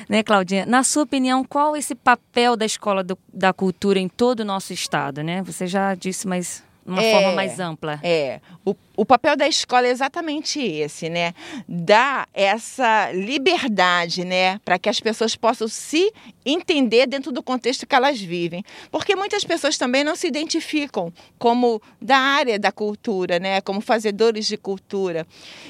Né, 0.07 0.21
Claudinha? 0.23 0.65
Na 0.65 0.83
sua 0.83 1.03
opinião, 1.03 1.43
qual 1.43 1.75
esse 1.75 1.95
papel 1.95 2.55
da 2.55 2.65
Escola 2.65 3.03
do- 3.03 3.17
da 3.33 3.51
Cultura 3.51 3.99
em 3.99 4.07
todo 4.07 4.41
o 4.41 4.45
nosso 4.45 4.71
estado, 4.73 5.23
né? 5.23 5.41
Você 5.43 5.65
já 5.67 5.95
disse, 5.95 6.27
mas 6.27 6.63
uma 6.85 7.01
É. 7.01 7.11
forma 7.11 7.31
mais 7.31 7.59
ampla. 7.59 7.99
É, 8.03 8.39
o, 8.63 8.75
o 8.95 9.03
papel 9.03 9.35
da 9.35 9.47
escola 9.47 9.87
é 9.87 9.89
exatamente 9.89 10.59
esse, 10.61 11.09
né? 11.09 11.33
Dar 11.67 12.29
essa 12.31 13.11
liberdade, 13.11 14.23
né, 14.23 14.59
para 14.63 14.77
que 14.77 14.87
as 14.87 14.99
pessoas 14.99 15.35
possam 15.35 15.67
se 15.67 16.13
entender 16.45 17.07
dentro 17.07 17.31
do 17.31 17.41
contexto 17.41 17.87
que 17.87 17.95
elas 17.95 18.21
vivem. 18.21 18.63
Porque 18.91 19.15
muitas 19.15 19.43
pessoas 19.43 19.79
também 19.79 20.03
não 20.03 20.15
se 20.15 20.27
identificam 20.27 21.11
como 21.39 21.81
da 21.99 22.17
área 22.19 22.59
da 22.59 22.71
cultura, 22.71 23.39
né, 23.39 23.61
como 23.61 23.81
fazedores 23.81 24.45
de 24.45 24.55
cultura. 24.55 25.25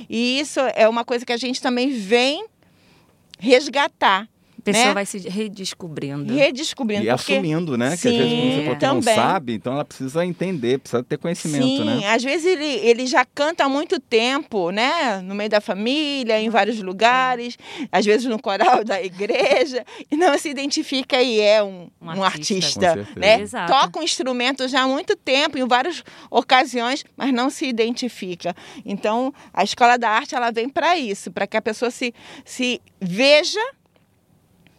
E 0.10 0.38
isso 0.42 0.60
é 0.76 0.86
uma 0.90 1.06
coisa 1.06 1.26
que 1.26 1.32
a 1.32 1.38
gente 1.38 1.62
também 1.62 1.90
vem 1.92 2.46
resgatar, 3.40 4.28
pessoa 4.66 4.88
né? 4.88 4.94
vai 4.96 5.06
se 5.06 5.20
redescobrindo. 5.20 6.34
redescobrindo. 6.34 7.04
E 7.04 7.16
porque... 7.16 7.34
assumindo, 7.34 7.78
né? 7.78 7.96
que 7.96 8.08
às 8.08 8.16
vezes 8.16 8.34
quando 8.34 8.52
Sim, 8.52 8.66
você 8.66 8.86
não 8.86 9.00
também. 9.00 9.16
sabe, 9.16 9.54
então 9.54 9.74
ela 9.74 9.86
precisa 9.86 10.26
entender, 10.26 10.80
precisa 10.80 11.04
ter 11.04 11.18
conhecimento, 11.18 11.64
Sim, 11.64 11.84
né? 11.84 12.08
às 12.14 12.24
vezes 12.24 12.46
ele, 12.46 12.66
ele 12.66 13.06
já 13.06 13.24
canta 13.24 13.66
há 13.66 13.70
muito 13.70 14.00
tempo, 14.00 14.72
né? 14.72 15.22
No 15.22 15.36
meio 15.36 15.50
da 15.50 15.62
família, 15.62 16.40
em 16.42 16.50
vários 16.50 16.82
lugares, 16.82 17.58
às 17.92 18.06
vezes 18.06 18.26
no 18.26 18.42
coral 18.42 18.84
da 18.84 19.02
igreja, 19.02 19.86
e 20.10 20.18
não 20.18 20.38
se 20.38 20.50
identifica 20.50 21.22
e 21.22 21.40
é 21.40 21.64
um, 21.64 21.88
Um 22.02 22.08
um, 22.08 22.24
artista. 22.24 22.92
artista. 22.92 23.20
Né? 23.20 23.42
Exato. 23.42 23.72
Toca 23.72 24.00
um 24.00 24.04
instrumento 24.04 24.68
já 24.68 24.82
há 24.82 24.88
muito 24.88 25.16
tempo, 25.16 25.58
em 25.58 25.68
várias 25.68 26.04
ocasiões, 26.32 27.04
mas 27.16 27.32
não 27.32 27.50
se 27.52 27.68
identifica. 27.68 28.56
Então, 28.84 29.32
a 29.54 29.64
escola 29.64 29.98
da 29.98 30.10
arte 30.10 30.34
ela 30.34 30.52
vem 30.52 30.68
para 30.68 30.98
isso, 30.98 31.32
para 31.32 31.46
que 31.46 31.56
a 31.56 31.62
pessoa 31.62 31.92
se, 31.92 32.14
se 32.44 32.82
veja 33.00 33.60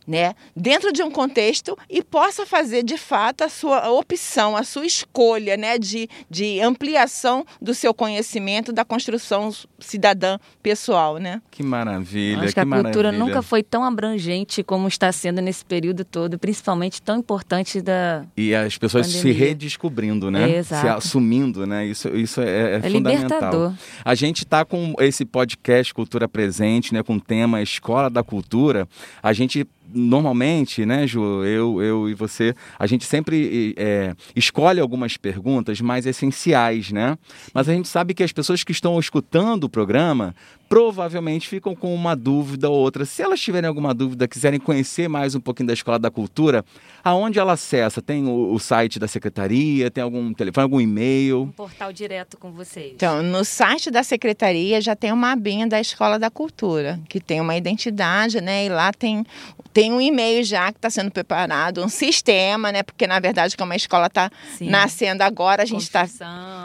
né, 0.07 0.35
dentro 0.55 0.93
de 0.93 1.03
um 1.03 1.11
contexto 1.11 1.77
e 1.91 2.03
possa 2.03 2.47
fazer 2.47 2.83
de 2.83 2.97
fato 2.97 3.43
a 3.43 3.49
sua 3.49 3.91
opção, 3.91 4.57
a 4.57 4.63
sua 4.63 4.87
escolha 4.87 5.57
né, 5.57 5.79
de, 5.79 6.09
de 6.31 6.61
ampliação 6.61 7.45
do 7.61 7.75
seu 7.75 7.93
conhecimento, 7.93 8.73
da 8.73 8.85
construção 8.85 9.51
cidadã 9.79 10.39
pessoal. 10.63 11.17
Né? 11.19 11.41
Que 11.51 11.63
maravilha, 11.63 12.45
Acho 12.45 12.55
que 12.55 12.61
a 12.61 12.65
que 12.65 12.71
cultura 12.71 13.11
maravilha. 13.11 13.25
nunca 13.25 13.43
foi 13.43 13.63
tão 13.63 13.85
abrangente 13.85 14.63
como 14.63 14.89
está 14.89 15.11
sendo 15.13 15.41
nesse 15.41 15.65
período 15.65 16.05
todo, 16.05 16.39
principalmente 16.39 17.01
tão 17.03 17.19
importante 17.19 17.81
da. 17.81 18.25
E 18.37 18.55
as 18.55 18.77
pessoas 18.79 19.07
se 19.07 19.19
Pandemia. 19.19 19.39
redescobrindo, 19.49 20.31
né? 20.31 20.57
Exato. 20.57 20.83
Se 20.83 20.89
assumindo, 20.89 21.67
né? 21.67 21.87
Isso, 21.87 22.09
isso 22.17 22.41
é, 22.41 22.47
é 22.47 22.77
É 22.77 22.81
fundamental. 22.91 23.23
libertador. 23.23 23.73
A 24.05 24.15
gente 24.15 24.39
está 24.45 24.65
com 24.65 24.95
esse 25.01 25.25
podcast 25.25 25.93
Cultura 25.95 26.29
Presente, 26.29 26.93
né? 26.95 27.03
Com 27.03 27.15
o 27.17 27.21
tema 27.21 27.63
Escola 27.63 28.09
da 28.11 28.23
Cultura. 28.23 28.89
A 29.23 29.33
gente 29.33 29.67
normalmente, 29.93 30.85
né, 30.85 31.07
Ju, 31.07 31.45
eu, 31.45 31.83
eu 31.83 32.09
e 32.09 32.15
você, 32.15 32.55
a 32.79 32.87
gente 32.87 33.05
sempre 33.05 33.75
é, 33.77 34.15
escolhe 34.35 34.81
algumas 34.81 35.17
perguntas 35.17 35.81
mais 35.81 36.07
essenciais, 36.07 36.91
né? 36.91 37.17
Mas 37.53 37.69
a 37.69 37.73
gente 37.73 37.89
sabe 37.89 38.15
que 38.15 38.23
as 38.23 38.33
pessoas 38.33 38.63
que 38.65 38.73
estão 38.73 38.99
escutando 38.99 39.65
o 39.65 39.69
programa 39.69 40.35
provavelmente 40.69 41.49
ficam 41.49 41.75
com 41.75 41.95
uma 41.95 42.15
dúvida 42.15 42.69
ou 42.69 42.77
outra. 42.77 43.05
Se 43.05 43.23
elas 43.23 43.41
tiverem 43.41 43.69
alguma 43.69 43.95
dúvida, 43.95 44.27
quiserem 44.27 44.59
conhecer 44.59 45.09
mais 45.09 45.35
um 45.35 45.41
pouquinho 45.41 45.69
da 45.69 45.73
Escola 45.73 45.99
da 45.99 46.11
Cultura, 46.11 46.65
aonde 47.05 47.39
ela 47.39 47.53
acessa? 47.53 48.03
Tem 48.03 48.27
o, 48.27 48.53
o 48.53 48.59
site 48.59 48.99
da 48.99 49.07
secretaria, 49.07 49.91
tem 49.91 50.03
algum 50.03 50.33
telefone, 50.33 50.63
algum 50.65 50.81
e-mail? 50.81 51.43
Um 51.43 51.53
portal 51.53 51.93
direto 51.93 52.37
com 52.37 52.51
vocês. 52.51 52.93
Então, 52.95 53.23
no 53.23 53.45
site 53.45 53.91
da 53.91 54.03
secretaria 54.03 54.81
já 54.81 54.97
tem 54.97 55.13
uma 55.13 55.33
abinha 55.33 55.67
da 55.67 55.81
Escola 55.81 56.19
da 56.19 56.31
Cultura, 56.31 57.01
que 57.09 57.21
tem 57.21 57.41
uma 57.41 57.57
identidade, 57.57 58.41
né? 58.41 58.67
E 58.67 58.69
lá 58.69 58.93
tem, 58.93 59.25
tem 59.73 59.93
um 59.93 60.01
e-mail 60.01 60.43
já 60.43 60.73
que 60.73 60.79
está 60.79 60.91
sendo 60.91 61.11
preparado, 61.11 61.83
um 61.83 61.89
sistema, 61.89 62.73
né? 62.73 62.83
Porque, 62.83 63.07
na 63.07 63.21
verdade, 63.21 63.57
como 63.57 63.73
a 63.73 63.77
escola 63.77 64.07
está 64.07 64.31
nascendo 64.61 65.23
agora, 65.23 65.63
a 65.63 65.67
gente 65.67 65.83
está 65.83 66.07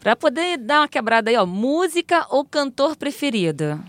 Pra 0.00 0.16
poder 0.16 0.56
dar 0.58 0.80
uma 0.80 0.88
quebrada 0.88 1.30
aí, 1.30 1.36
ó. 1.36 1.46
Música 1.46 2.26
ou 2.30 2.44
cantor 2.44 2.96
preferido? 2.96 3.80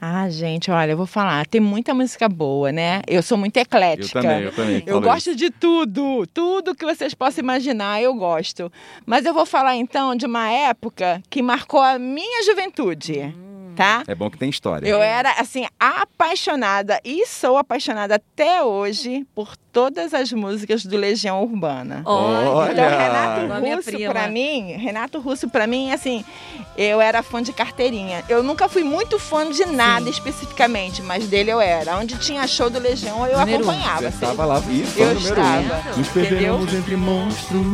Ah, 0.00 0.28
gente, 0.28 0.70
olha, 0.70 0.90
eu 0.90 0.96
vou 0.98 1.06
falar, 1.06 1.46
tem 1.46 1.62
muita 1.62 1.94
música 1.94 2.28
boa, 2.28 2.70
né? 2.70 3.00
Eu 3.08 3.22
sou 3.22 3.38
muito 3.38 3.56
eclética. 3.56 4.18
Eu 4.18 4.22
também, 4.22 4.42
eu 4.42 4.52
também. 4.52 4.82
Eu 4.86 5.00
gosto 5.00 5.34
de 5.34 5.50
tudo, 5.50 6.26
tudo 6.26 6.74
que 6.74 6.84
vocês 6.84 7.14
possam 7.14 7.42
imaginar, 7.42 8.02
eu 8.02 8.12
gosto. 8.14 8.70
Mas 9.06 9.24
eu 9.24 9.32
vou 9.32 9.46
falar 9.46 9.76
então 9.76 10.14
de 10.14 10.26
uma 10.26 10.50
época 10.50 11.22
que 11.30 11.40
marcou 11.40 11.80
a 11.80 11.98
minha 11.98 12.44
juventude, 12.44 13.34
tá? 13.74 14.00
isso. 14.02 14.10
É 14.10 14.14
bom 14.14 14.28
que 14.28 14.36
tem 14.36 14.50
história. 14.50 14.86
Eu 14.86 15.00
era 15.00 15.32
assim 15.40 15.66
apaixonada 15.80 17.00
e 17.02 17.26
sou 17.26 17.56
apaixonada 17.56 18.16
até 18.16 18.62
hoje 18.62 19.26
por 19.34 19.56
todas 19.74 20.14
as 20.14 20.32
músicas 20.32 20.86
do 20.86 20.96
Legião 20.96 21.42
Urbana. 21.42 22.00
Olha! 22.04 22.70
Então, 22.72 22.88
Renato 22.88 23.76
Russo, 23.76 23.90
prima. 23.90 24.12
pra 24.12 24.28
mim, 24.28 24.72
Renato 24.74 25.18
Russo, 25.18 25.48
pra 25.48 25.66
mim, 25.66 25.90
assim, 25.90 26.24
eu 26.78 27.00
era 27.00 27.22
fã 27.24 27.42
de 27.42 27.52
carteirinha. 27.52 28.24
Eu 28.28 28.42
nunca 28.42 28.68
fui 28.68 28.84
muito 28.84 29.18
fã 29.18 29.50
de 29.50 29.66
nada 29.66 30.08
especificamente, 30.08 31.02
mas 31.02 31.26
dele 31.26 31.50
eu 31.50 31.60
era. 31.60 31.96
Onde 31.98 32.16
tinha 32.18 32.46
show 32.46 32.70
do 32.70 32.78
Legião, 32.78 33.26
eu 33.26 33.36
Número 33.40 33.58
um. 33.66 33.70
acompanhava. 33.70 34.00
Você 34.02 34.06
assim. 34.06 34.16
estava 34.24 34.44
lá 34.44 34.62
e 34.68 34.84
Eu 34.96 35.14
número 35.14 35.40
estava. 35.40 35.90
um. 35.94 35.98
Nos 35.98 36.08
perdemos 36.08 36.72
entre 36.74 36.96
monstros. 36.96 37.66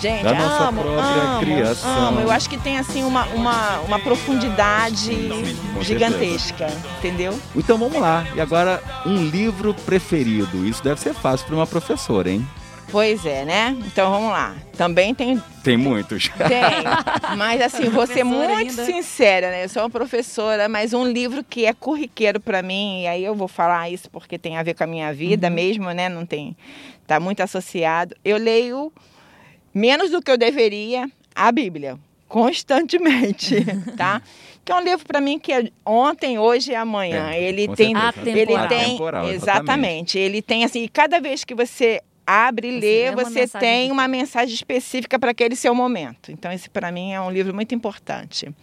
Gente, 0.00 0.22
da 0.22 0.34
nossa 0.34 0.64
amo, 0.68 0.80
própria 0.80 1.02
amo, 1.02 1.40
criação. 1.40 2.08
amo. 2.08 2.20
Eu 2.20 2.30
acho 2.30 2.48
que 2.48 2.56
tem, 2.56 2.78
assim, 2.78 3.02
uma, 3.02 3.24
uma, 3.26 3.80
uma 3.80 3.98
profundidade 3.98 5.28
Com 5.74 5.82
gigantesca, 5.82 6.68
entendeu? 6.98 7.36
Então 7.56 7.76
vamos 7.76 8.00
lá. 8.00 8.24
E 8.36 8.40
agora, 8.40 8.80
um 9.04 9.24
livro 9.24 9.74
preferido. 9.74 10.64
Isso 10.64 10.82
deve 10.84 11.00
ser 11.00 11.14
fácil 11.14 11.47
para 11.48 11.56
uma 11.56 11.66
professora, 11.66 12.30
hein? 12.30 12.46
Pois 12.90 13.24
é, 13.26 13.44
né? 13.44 13.76
Então, 13.86 14.10
vamos 14.10 14.30
lá. 14.30 14.54
Também 14.76 15.14
tem 15.14 15.42
Tem 15.62 15.76
muitos. 15.76 16.28
Tem, 16.28 16.84
mas 17.36 17.60
assim, 17.60 17.88
vou 17.88 18.06
ser 18.06 18.22
muito 18.24 18.50
ainda. 18.50 18.84
sincera, 18.84 19.50
né? 19.50 19.64
Eu 19.64 19.68
sou 19.68 19.82
uma 19.82 19.90
professora, 19.90 20.68
mas 20.68 20.92
um 20.94 21.04
livro 21.06 21.42
que 21.44 21.64
é 21.66 21.72
corriqueiro 21.74 22.38
para 22.40 22.62
mim, 22.62 23.02
e 23.02 23.06
aí 23.06 23.24
eu 23.24 23.34
vou 23.34 23.48
falar 23.48 23.90
isso 23.90 24.10
porque 24.10 24.38
tem 24.38 24.56
a 24.56 24.62
ver 24.62 24.74
com 24.74 24.84
a 24.84 24.86
minha 24.86 25.12
vida 25.12 25.50
mesmo, 25.50 25.90
né? 25.90 26.08
Não 26.08 26.24
tem, 26.24 26.56
tá 27.06 27.18
muito 27.20 27.40
associado. 27.42 28.14
Eu 28.24 28.36
leio 28.38 28.92
menos 29.74 30.10
do 30.10 30.22
que 30.22 30.30
eu 30.30 30.38
deveria 30.38 31.10
a 31.34 31.50
Bíblia, 31.52 31.98
constantemente, 32.26 33.56
tá? 33.96 34.22
Que 34.64 34.72
é 34.72 34.74
um 34.74 34.80
livro 34.80 35.06
para 35.06 35.20
mim 35.20 35.38
que 35.38 35.52
é 35.52 35.70
ontem, 35.84 36.38
hoje 36.38 36.72
e 36.72 36.74
amanhã. 36.74 37.30
É, 37.30 37.42
ele 37.42 37.66
tem, 37.74 37.94
certeza. 37.96 38.30
ele 38.30 38.40
Atemporal. 38.54 38.68
tem, 38.68 38.84
Atemporal, 38.84 39.28
exatamente. 39.30 40.18
Ele 40.18 40.42
tem 40.42 40.64
assim, 40.64 40.82
e 40.84 40.88
cada 40.88 41.20
vez 41.20 41.44
que 41.44 41.54
você 41.54 42.00
abre 42.26 42.68
e 42.68 42.72
Você 42.80 42.80
lê, 42.86 43.10
você 43.14 43.40
mensagem 43.40 43.60
tem 43.68 43.90
uma 43.90 44.06
mensagem 44.06 44.54
específica 44.54 45.18
para 45.18 45.30
aquele 45.30 45.56
seu 45.56 45.74
momento. 45.74 46.30
Então 46.30 46.52
esse 46.52 46.68
para 46.68 46.92
mim 46.92 47.12
é 47.12 47.20
um 47.20 47.30
livro 47.30 47.54
muito 47.54 47.74
importante. 47.74 48.54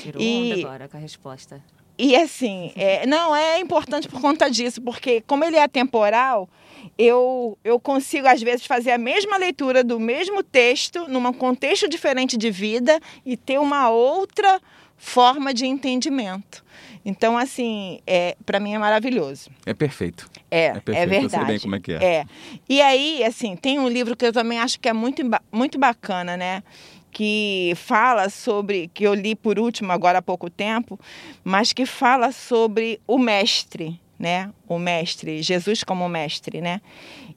Tirou 0.00 0.22
E- 0.22 0.52
onda 0.52 0.68
agora 0.68 0.88
com 0.88 0.96
a 0.96 1.00
resposta. 1.00 1.60
E 2.00 2.14
assim, 2.14 2.70
é, 2.76 3.04
não 3.08 3.34
é 3.34 3.58
importante 3.58 4.06
por 4.06 4.20
conta 4.20 4.48
disso, 4.48 4.80
porque 4.80 5.20
como 5.26 5.44
ele 5.44 5.56
é 5.56 5.64
atemporal, 5.64 6.48
eu, 6.96 7.58
eu 7.64 7.80
consigo 7.80 8.28
às 8.28 8.40
vezes 8.40 8.64
fazer 8.66 8.92
a 8.92 8.98
mesma 8.98 9.36
leitura 9.36 9.82
do 9.82 9.98
mesmo 9.98 10.44
texto, 10.44 11.08
num 11.08 11.32
contexto 11.32 11.88
diferente 11.88 12.36
de 12.36 12.52
vida 12.52 13.00
e 13.26 13.36
ter 13.36 13.58
uma 13.58 13.90
outra 13.90 14.60
forma 14.98 15.54
de 15.54 15.64
entendimento. 15.64 16.62
Então, 17.04 17.38
assim, 17.38 18.00
é, 18.06 18.36
para 18.44 18.60
mim 18.60 18.74
é 18.74 18.78
maravilhoso. 18.78 19.48
É 19.64 19.72
perfeito. 19.72 20.28
É, 20.50 20.58
É 20.58 20.66
é, 20.66 20.80
perfeito, 20.80 20.94
eu 20.94 21.08
sei 21.08 21.20
verdade. 21.20 21.46
bem 21.46 21.60
como 21.60 21.76
é 21.76 21.80
que 21.80 21.92
é. 21.92 22.04
É. 22.04 22.24
E 22.68 22.82
aí, 22.82 23.24
assim, 23.24 23.56
tem 23.56 23.78
um 23.78 23.88
livro 23.88 24.14
que 24.16 24.26
eu 24.26 24.32
também 24.32 24.58
acho 24.58 24.78
que 24.78 24.88
é 24.88 24.92
muito, 24.92 25.22
muito 25.50 25.78
bacana, 25.78 26.36
né? 26.36 26.62
Que 27.10 27.72
fala 27.76 28.28
sobre, 28.28 28.88
que 28.92 29.04
eu 29.04 29.14
li 29.14 29.34
por 29.34 29.58
último 29.58 29.90
agora 29.92 30.18
há 30.18 30.22
pouco 30.22 30.50
tempo, 30.50 31.00
mas 31.42 31.72
que 31.72 31.86
fala 31.86 32.30
sobre 32.32 33.00
o 33.06 33.18
mestre, 33.18 33.98
né? 34.18 34.50
O 34.68 34.78
mestre, 34.78 35.40
Jesus 35.42 35.82
como 35.82 36.06
mestre, 36.08 36.60
né? 36.60 36.80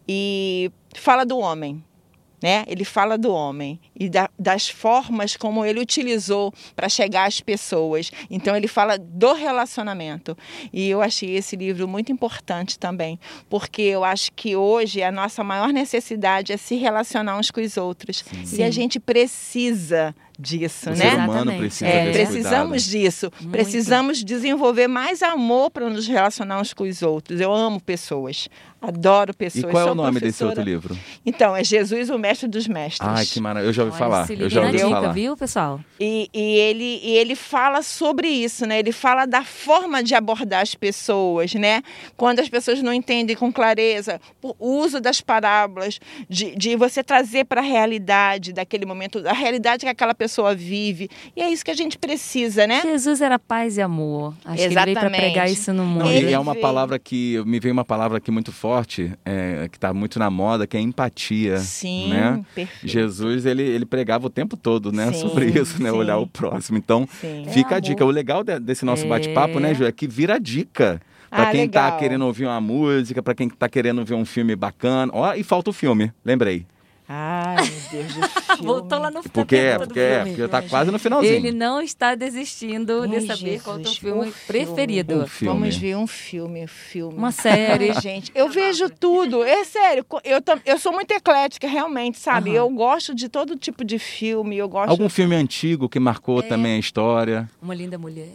E 0.08 0.70
fala 0.96 1.26
do 1.26 1.38
homem, 1.38 1.82
né? 2.42 2.64
Ele 2.68 2.84
fala 2.84 3.18
do 3.18 3.32
homem 3.34 3.80
e 4.00 4.10
da- 4.10 4.30
das 4.38 4.68
formas 4.68 5.36
como 5.38 5.64
ele 5.66 5.80
utilizou 5.80 6.54
para 6.76 6.90
chegar 6.90 7.28
às 7.28 7.40
pessoas. 7.40 8.12
Então 8.30 8.56
ele 8.56 8.68
fala 8.68 8.98
do 8.98 9.34
relacionamento. 9.34 10.38
E 10.74 10.90
eu 10.90 11.02
achei 11.02 11.36
esse 11.36 11.56
livro 11.56 11.88
muito 11.88 12.12
importante 12.12 12.80
também, 12.80 13.20
porque 13.50 13.82
eu 13.84 14.04
acho 14.04 14.32
que 14.34 14.56
hoje 14.56 15.04
a 15.04 15.12
nossa 15.12 15.44
maior 15.44 15.70
necessidade 15.72 16.52
é 16.52 16.58
se 16.58 16.76
relacionar 16.76 17.38
uns 17.38 17.52
com 17.52 17.62
os 17.62 17.78
outros. 17.78 18.24
E 18.44 18.48
Sim. 18.48 18.64
a 18.64 18.72
gente 18.72 19.00
precisa 19.00 20.16
disso, 20.42 20.90
O 20.90 20.94
né? 20.94 21.12
ser 21.12 21.16
humano 21.18 21.54
precisa 21.58 21.86
É, 21.88 22.12
desse 22.12 22.32
precisamos 22.34 22.84
disso. 22.84 23.32
Muito. 23.40 23.52
Precisamos 23.52 24.24
desenvolver 24.24 24.88
mais 24.88 25.22
amor 25.22 25.70
para 25.72 25.90
nos 25.90 26.08
relacionar 26.08 26.60
uns 26.60 26.74
com 26.74 26.84
os 26.84 27.02
outros. 27.02 27.40
Eu 27.40 27.54
amo 27.54 27.80
pessoas. 27.80 28.50
Adoro 28.82 29.32
pessoas. 29.32 29.66
E 29.66 29.68
qual 29.68 29.90
é 29.90 29.92
o 29.92 29.96
nome 29.96 30.20
desse 30.20 30.40
professora. 30.40 30.50
outro 30.50 30.64
livro? 30.64 30.98
Então, 31.24 31.56
é 31.56 31.64
Jesus, 31.64 32.10
o 32.10 32.18
mestre 32.18 32.48
dos 32.48 32.68
mestres. 32.68 33.08
Ai, 33.08 33.26
que 33.28 33.40
maravilha. 33.40 33.70
Eu 33.70 33.74
já 33.74 33.84
ouvi 33.84 33.94
Olha, 33.94 34.00
falar. 34.00 34.32
Eu 34.32 34.50
já 34.50 34.62
ouvi 34.62 34.72
dica, 34.78 34.90
falar. 34.90 35.12
viu, 35.12 35.38
pessoal? 35.38 35.80
E, 36.00 36.28
e 36.34 36.42
ele, 36.58 37.00
e 37.04 37.12
ele 37.16 37.36
fala 37.36 37.84
sobre 37.84 38.28
isso, 38.28 38.66
né? 38.66 38.80
Ele 38.80 38.92
fala 38.92 39.28
da 39.28 39.44
forma 39.44 40.02
de 40.02 40.16
abordar 40.16 40.64
as 40.64 40.74
pessoas, 40.74 41.54
né? 41.54 41.84
Quando 42.18 42.40
as 42.40 42.50
pessoas 42.50 42.82
não 42.82 42.92
entendem 42.92 43.36
com 43.36 43.54
clareza, 43.54 44.20
o 44.42 44.56
uso 44.80 45.00
das 45.00 45.22
parábolas, 45.22 46.00
de, 46.28 46.56
de 46.56 46.76
você 46.76 47.04
trazer 47.04 47.46
para 47.46 47.62
a 47.62 47.64
realidade 47.64 48.52
daquele 48.52 48.88
momento, 48.88 49.22
a 49.28 49.34
realidade 49.34 49.86
que 49.86 49.90
aquela 49.92 50.16
pessoa 50.16 50.31
vive. 50.56 51.10
E 51.36 51.42
é 51.42 51.50
isso 51.50 51.64
que 51.66 51.72
a 51.72 51.76
gente 51.76 51.98
precisa, 51.98 52.66
né? 52.68 52.82
Jesus 52.84 53.22
era 53.22 53.38
paz 53.40 53.78
e 53.78 53.82
amor. 53.82 54.34
Acho 54.46 54.56
que 54.58 54.62
ele 54.64 54.74
veio 54.74 54.76
para 54.76 54.92
Exatamente. 54.92 55.22
pregar 55.22 55.50
isso 55.52 55.74
no 55.74 55.84
mundo. 55.86 56.06
Não, 56.06 56.12
e 56.12 56.34
é 56.34 56.40
uma 56.40 56.56
palavra 56.56 56.98
que 57.00 57.42
me 57.46 57.60
veio 57.60 57.74
uma 57.74 57.86
palavra 57.86 58.18
aqui 58.20 58.32
muito 58.32 58.52
forte, 58.52 59.12
é, 59.26 59.68
que 59.72 59.78
está 59.78 59.94
muito 59.94 60.18
na 60.20 60.30
moda, 60.30 60.66
que 60.68 60.78
é 60.78 60.80
empatia. 60.80 61.58
Sim, 61.58 62.10
né? 62.10 62.44
perfeito. 62.56 62.88
Jesus 62.88 63.46
ele, 63.46 63.64
ele 63.64 63.86
pregava 63.86 64.28
o 64.28 64.30
tempo 64.30 64.56
todo, 64.56 64.92
né, 64.92 65.12
Sim, 65.12 65.22
sobre 65.22 65.46
isso, 65.48 65.82
né, 65.82 65.90
sim. 65.92 65.96
olhar 65.98 66.18
o 66.18 66.28
próximo. 66.28 66.78
Então 66.78 67.08
Sim. 67.20 67.46
fica 67.52 67.76
É 67.76 67.78
a 67.78 67.80
dica. 67.80 68.06
O 68.06 68.10
legal 68.12 68.44
de- 68.44 68.60
desse 68.60 68.86
nosso 68.86 69.06
É. 69.06 69.08
bate-papo, 69.08 69.60
né, 69.60 69.74
Ju, 69.74 69.86
é 69.86 69.92
que 69.92 70.08
vira 70.08 70.40
dica. 70.40 71.02
Pra 71.30 71.44
Ah, 71.44 71.52
quem 71.52 71.70
tá 71.70 71.86
legal. 71.86 72.00
querendo 72.00 72.26
ouvir 72.26 72.46
uma 72.46 72.60
música, 72.60 73.24
pra 73.24 73.34
quem 73.34 73.48
tá 73.48 73.70
querendo 73.70 74.04
ver 74.04 74.16
um 74.16 74.26
filme 74.26 74.54
bacana. 74.54 75.10
Ó, 75.16 75.34
e 75.34 75.44
falta 75.44 75.70
o 75.70 75.74
filme, 75.74 76.12
lembrei. 76.26 76.66
Ai, 77.14 77.56
meu 77.56 77.82
Deus 77.92 78.14
do 78.16 78.22
filme. 78.56 78.64
Voltou 78.66 79.00
lá 79.00 79.12
no 79.12 79.22
Porque 79.24 79.56
é, 79.56 79.78
porque 79.78 80.00
é, 80.00 80.16
filme. 80.24 80.30
porque 80.38 80.48
tá 80.48 80.62
quase 80.62 80.92
no 80.92 80.98
finalzinho. 80.98 81.34
Ele 81.34 81.52
não 81.52 81.82
está 81.82 82.16
desistindo 82.16 83.06
de 83.08 83.16
Ai, 83.16 83.22
saber 83.22 83.62
qual 83.62 83.76
é 83.76 83.80
o 83.80 83.84
teu 83.84 83.92
Jesus, 83.92 83.98
filme 83.98 84.30
o 84.30 84.34
preferido. 84.48 85.16
Um 85.24 85.28
filme. 85.28 85.60
Vamos 85.60 85.76
ver 85.78 85.98
um 85.98 86.08
filme, 86.08 86.64
um 86.64 86.68
filme. 86.68 87.18
Uma 87.18 87.32
série. 87.32 87.90
Ai, 87.92 88.02
gente, 88.02 88.32
eu 88.34 88.48
vejo 88.50 88.90
tudo. 88.90 89.44
É 89.44 89.64
sério, 89.66 90.06
eu, 90.24 90.40
eu 90.66 90.80
sou 90.80 90.94
muito 90.94 91.12
eclética, 91.12 91.68
realmente, 91.68 92.18
sabe? 92.18 92.52
Aham. 92.52 92.58
Eu 92.60 92.70
gosto 92.70 93.14
de 93.14 93.28
todo 93.28 93.56
tipo 93.58 93.84
de 93.84 94.00
filme, 94.00 94.58
eu 94.58 94.70
gosto... 94.70 94.90
Algum 94.90 95.10
filme 95.10 95.36
antigo 95.36 95.90
que 95.90 96.00
marcou 96.00 96.40
É. 96.40 96.44
também 96.44 96.76
a 96.76 96.80
história. 96.80 97.50
Uma 97.62 97.76
linda 97.76 97.98
mulher. 97.98 98.30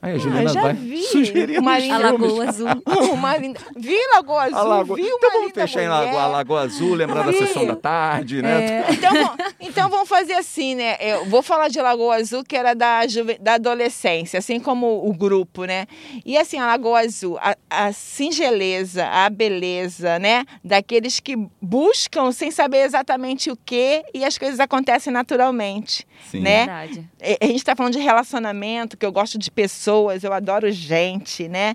Aí 0.00 0.12
a 0.12 0.14
Ah, 0.14 0.18
Juliana 0.18 0.48
já 0.52 0.62
vai 0.62 0.72
vi. 0.74 1.02
sugerindo 1.02 1.60
Uma 1.60 1.78
linda- 1.78 1.94
A. 2.08 2.10
Lagoa 2.12 2.48
Azul. 2.48 2.66
Uma 3.12 3.36
linda... 3.36 3.60
Vi 3.76 3.96
Lagoa 4.14 4.42
Azul, 4.44 4.58
A 4.58 4.62
Lagoa- 4.62 4.96
vi 4.96 5.02
uma 5.02 5.08
Então 5.16 5.30
vamos 5.30 5.46
linda 5.48 5.60
fechar 5.60 5.82
em 5.82 5.88
mulher. 5.88 6.04
Lagoa, 6.06 6.22
a 6.22 6.26
Lagoa 6.28 6.60
Azul, 6.62 6.94
lembrar 6.94 7.22
da 7.24 7.32
sessão 7.32 7.66
da 7.66 7.74
tarde, 7.76 8.40
né? 8.42 8.82
É. 8.82 8.86
Então, 8.94 9.12
vamos- 9.12 9.54
então 9.60 9.88
vamos 9.90 10.08
fazer 10.08 10.34
assim, 10.34 10.74
né? 10.76 10.96
Eu 11.00 11.24
vou 11.26 11.42
falar 11.42 11.68
de 11.68 11.80
Lagoa 11.80 12.16
Azul, 12.16 12.44
que 12.44 12.56
era 12.56 12.74
da, 12.74 13.06
juve- 13.08 13.38
da 13.40 13.54
adolescência, 13.54 14.38
assim 14.38 14.60
como 14.60 15.06
o 15.08 15.12
grupo, 15.12 15.64
né? 15.64 15.86
E 16.24 16.36
assim, 16.38 16.58
a 16.58 16.66
Lagoa 16.66 17.00
Azul, 17.00 17.36
a, 17.40 17.56
a 17.68 17.92
singeleza, 17.92 19.04
a 19.06 19.28
beleza, 19.30 20.18
né? 20.18 20.44
Daqueles 20.62 21.18
que 21.20 21.36
buscam 21.60 22.30
sem 22.32 22.50
saber 22.50 22.78
exatamente 22.84 23.50
o 23.50 23.56
que 23.56 24.04
e 24.14 24.24
as 24.24 24.36
coisas 24.38 24.60
acontecem 24.60 25.12
naturalmente. 25.12 26.06
Sim. 26.30 26.40
né? 26.40 26.58
Verdade. 26.66 27.08
É, 27.20 27.36
A 27.40 27.46
gente 27.46 27.56
está 27.56 27.74
falando 27.74 27.92
de 27.94 27.98
relacionamento, 27.98 28.96
que 28.96 29.04
eu 29.04 29.12
gosto 29.12 29.38
de 29.38 29.50
pessoas, 29.50 30.22
eu 30.24 30.32
adoro 30.32 30.70
gente, 30.70 31.48
né? 31.48 31.74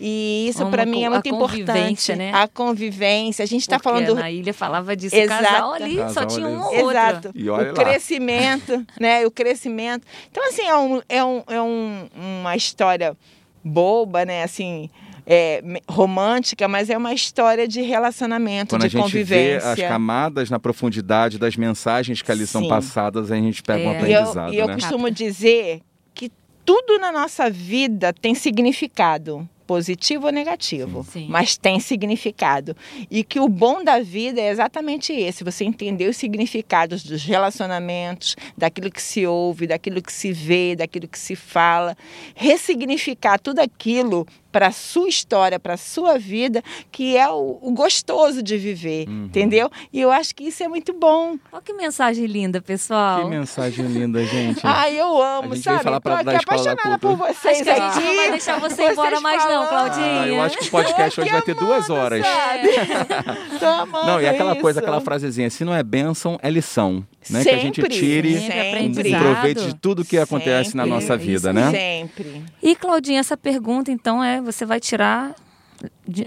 E 0.00 0.46
isso 0.48 0.66
para 0.66 0.84
mim 0.84 1.04
é 1.04 1.08
muito 1.08 1.26
a 1.26 1.28
importante. 1.36 2.14
né? 2.16 2.32
A 2.34 2.48
convivência. 2.48 3.42
A 3.42 3.46
gente 3.46 3.62
está 3.62 3.78
falando 3.78 4.14
na 4.14 4.30
ilha 4.30 4.52
falava 4.52 4.96
disso. 4.96 5.14
Exato. 5.16 5.44
Casal 5.44 5.72
ali 5.72 5.96
só 5.96 6.02
Casal 6.04 6.26
tinha 6.26 6.46
ali. 6.46 6.56
um 6.56 6.60
ou 6.60 6.64
outro. 6.64 6.90
Exato. 6.90 7.30
E 7.34 7.48
olha 7.50 7.72
o 7.72 7.76
lá. 7.76 7.84
crescimento, 7.84 8.86
né? 9.00 9.26
O 9.26 9.30
crescimento. 9.30 10.06
Então, 10.30 10.46
assim, 10.48 10.62
é, 10.62 10.76
um, 10.76 11.02
é, 11.08 11.24
um, 11.24 11.42
é 11.48 11.62
um, 11.62 12.08
uma 12.40 12.56
história 12.56 13.16
boba, 13.64 14.24
né? 14.24 14.42
Assim, 14.42 14.90
é, 15.32 15.62
romântica, 15.88 16.66
mas 16.66 16.90
é 16.90 16.98
uma 16.98 17.14
história 17.14 17.68
de 17.68 17.80
relacionamento, 17.82 18.74
Quando 18.74 18.80
de 18.80 18.88
a 18.88 18.90
gente 18.90 19.02
convivência. 19.02 19.74
vê 19.76 19.84
as 19.84 19.88
camadas 19.88 20.50
na 20.50 20.58
profundidade 20.58 21.38
das 21.38 21.54
mensagens 21.54 22.20
que 22.20 22.32
ali 22.32 22.48
são 22.48 22.62
Sim. 22.62 22.68
passadas, 22.68 23.30
a 23.30 23.36
gente 23.36 23.62
pega 23.62 23.88
um 23.88 23.92
É. 23.92 24.08
E 24.08 24.12
eu, 24.12 24.20
aprendizado, 24.20 24.54
e 24.54 24.58
eu 24.58 24.66
né? 24.66 24.74
costumo 24.74 25.08
dizer 25.08 25.82
que 26.12 26.32
tudo 26.64 26.98
na 26.98 27.12
nossa 27.12 27.48
vida 27.48 28.12
tem 28.12 28.34
significado. 28.34 29.48
Positivo 29.66 30.26
ou 30.26 30.32
negativo, 30.32 31.06
Sim. 31.08 31.28
mas 31.30 31.56
tem 31.56 31.78
significado. 31.78 32.76
E 33.08 33.22
que 33.22 33.38
o 33.38 33.48
bom 33.48 33.84
da 33.84 34.00
vida 34.00 34.40
é 34.40 34.50
exatamente 34.50 35.12
esse: 35.12 35.44
você 35.44 35.62
entender 35.64 36.08
os 36.08 36.16
significados 36.16 37.04
dos 37.04 37.22
relacionamentos, 37.22 38.34
daquilo 38.58 38.90
que 38.90 39.00
se 39.00 39.24
ouve, 39.24 39.68
daquilo 39.68 40.02
que 40.02 40.12
se 40.12 40.32
vê, 40.32 40.74
daquilo 40.74 41.06
que 41.06 41.16
se 41.16 41.36
fala, 41.36 41.96
ressignificar 42.34 43.38
tudo 43.38 43.60
aquilo 43.60 44.26
para 44.52 44.68
a 44.68 44.72
sua 44.72 45.08
história, 45.08 45.58
para 45.58 45.74
a 45.74 45.76
sua 45.76 46.18
vida, 46.18 46.62
que 46.90 47.16
é 47.16 47.28
o, 47.28 47.58
o 47.62 47.70
gostoso 47.72 48.42
de 48.42 48.56
viver, 48.58 49.08
Uhum. 49.08 49.24
entendeu? 49.26 49.70
E 49.92 50.00
eu 50.00 50.10
acho 50.10 50.34
que 50.34 50.44
isso 50.44 50.62
é 50.62 50.68
muito 50.68 50.92
bom. 50.92 51.36
Olha 51.52 51.62
que 51.62 51.72
mensagem 51.72 52.26
linda, 52.26 52.60
pessoal. 52.60 53.22
Que 53.22 53.28
mensagem 53.30 53.86
linda, 53.86 54.24
gente. 54.24 54.60
Ai, 54.62 54.98
eu 55.00 55.20
amo, 55.22 55.52
A 55.52 55.54
gente 55.56 55.64
sabe? 55.64 55.82
falar 55.84 56.00
pra- 56.00 56.24
Tô 56.24 56.30
aqui 56.30 56.38
apaixonada 56.44 56.98
por 56.98 57.16
vocês 57.16 57.46
Acho 57.60 57.64
que 57.64 57.70
a 57.70 57.74
gente 57.74 57.98
aqui. 57.98 58.06
não 58.06 58.16
vai 58.16 58.30
deixar 58.30 58.58
você 58.60 58.74
Vocês 58.76 58.92
embora 58.92 59.20
mais 59.20 59.42
não, 59.44 59.66
falando. 59.66 59.68
Claudinha. 59.68 60.20
Ah, 60.22 60.28
eu 60.28 60.42
acho 60.42 60.58
que 60.58 60.64
o 60.66 60.70
podcast 60.70 61.20
hoje 61.20 61.30
vai 61.30 61.42
ter 61.42 61.54
duas 61.54 61.90
horas. 61.90 62.24
Sabe? 62.26 62.68
Tô 63.58 63.66
amando 63.66 64.06
Não, 64.06 64.20
e 64.20 64.26
aquela 64.28 64.52
isso. 64.52 64.60
coisa, 64.60 64.80
aquela 64.80 65.00
frasezinha, 65.00 65.50
se 65.50 65.64
não 65.64 65.74
é 65.74 65.82
bênção, 65.82 66.38
é 66.42 66.50
lição. 66.50 67.04
Né? 67.28 67.42
Que 67.42 67.50
a 67.50 67.58
gente 67.58 67.76
Sempre, 67.82 67.94
tire 67.94 68.38
Sempre 68.40 68.56
um 68.58 68.68
aprendizado. 68.70 69.20
proveito 69.20 69.60
de 69.66 69.74
tudo 69.74 70.04
que 70.04 70.16
acontece 70.16 70.74
na 70.74 70.84
Sempre. 70.84 70.94
nossa 71.00 71.16
vida, 71.18 71.52
né? 71.52 71.70
Sempre. 71.70 72.42
E 72.62 72.74
Claudinha, 72.74 73.20
essa 73.20 73.36
pergunta 73.36 73.90
então 73.92 74.24
é, 74.24 74.39
você 74.42 74.64
vai 74.64 74.80
tirar 74.80 75.34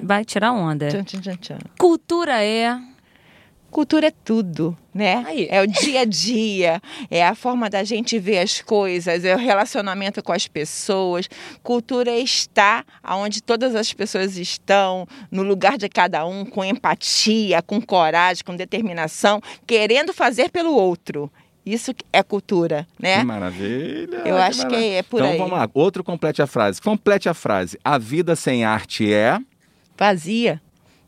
vai 0.02 0.26
tirar 0.26 0.52
onda. 0.52 0.88
Tchan, 0.88 1.04
tchan, 1.04 1.36
tchan. 1.38 1.60
Cultura 1.78 2.44
é 2.44 2.80
Cultura 3.74 4.10
é 4.10 4.12
tudo, 4.12 4.78
né? 4.94 5.24
Aí. 5.26 5.48
É 5.50 5.60
o 5.60 5.66
dia 5.66 6.02
a 6.02 6.06
dia, 6.06 6.80
é 7.10 7.26
a 7.26 7.34
forma 7.34 7.72
da 7.72 7.84
gente 7.84 8.20
ver 8.20 8.38
as 8.38 8.62
coisas, 8.62 9.26
é 9.26 9.34
o 9.34 9.38
relacionamento 9.38 10.22
com 10.22 10.32
as 10.32 10.48
pessoas. 10.48 11.28
Cultura 11.64 12.12
é 12.12 12.20
estar 12.20 12.86
onde 13.04 13.42
todas 13.42 13.74
as 13.74 13.92
pessoas 13.92 14.38
estão, 14.38 15.08
no 15.32 15.42
lugar 15.42 15.80
de 15.80 15.90
cada 15.90 16.24
um, 16.24 16.46
com 16.46 16.64
empatia, 16.64 17.64
com 17.64 17.82
coragem, 17.82 18.44
com 18.44 18.56
determinação, 18.56 19.42
querendo 19.66 20.14
fazer 20.14 20.52
pelo 20.52 20.76
outro. 20.76 21.32
Isso 21.66 21.94
é 22.12 22.22
cultura, 22.22 22.86
né? 23.00 23.20
Que 23.20 23.26
maravilha. 23.26 24.22
Eu 24.26 24.36
acho 24.38 24.60
que 24.68 24.74
maravilha. 24.74 24.98
é 24.98 25.04
por 25.04 25.20
então 25.20 25.32
aí. 25.32 25.38
vamos 25.38 25.54
lá, 25.54 25.70
outro 25.74 26.04
complete 26.04 26.42
a 26.42 26.48
frase. 26.48 26.82
Complete 26.82 27.30
a 27.30 27.34
frase. 27.34 27.80
A 27.84 27.98
vida 27.98 28.36
sem 28.36 28.66
arte 28.66 29.12
é. 29.14 29.40
Vazia. 29.98 30.62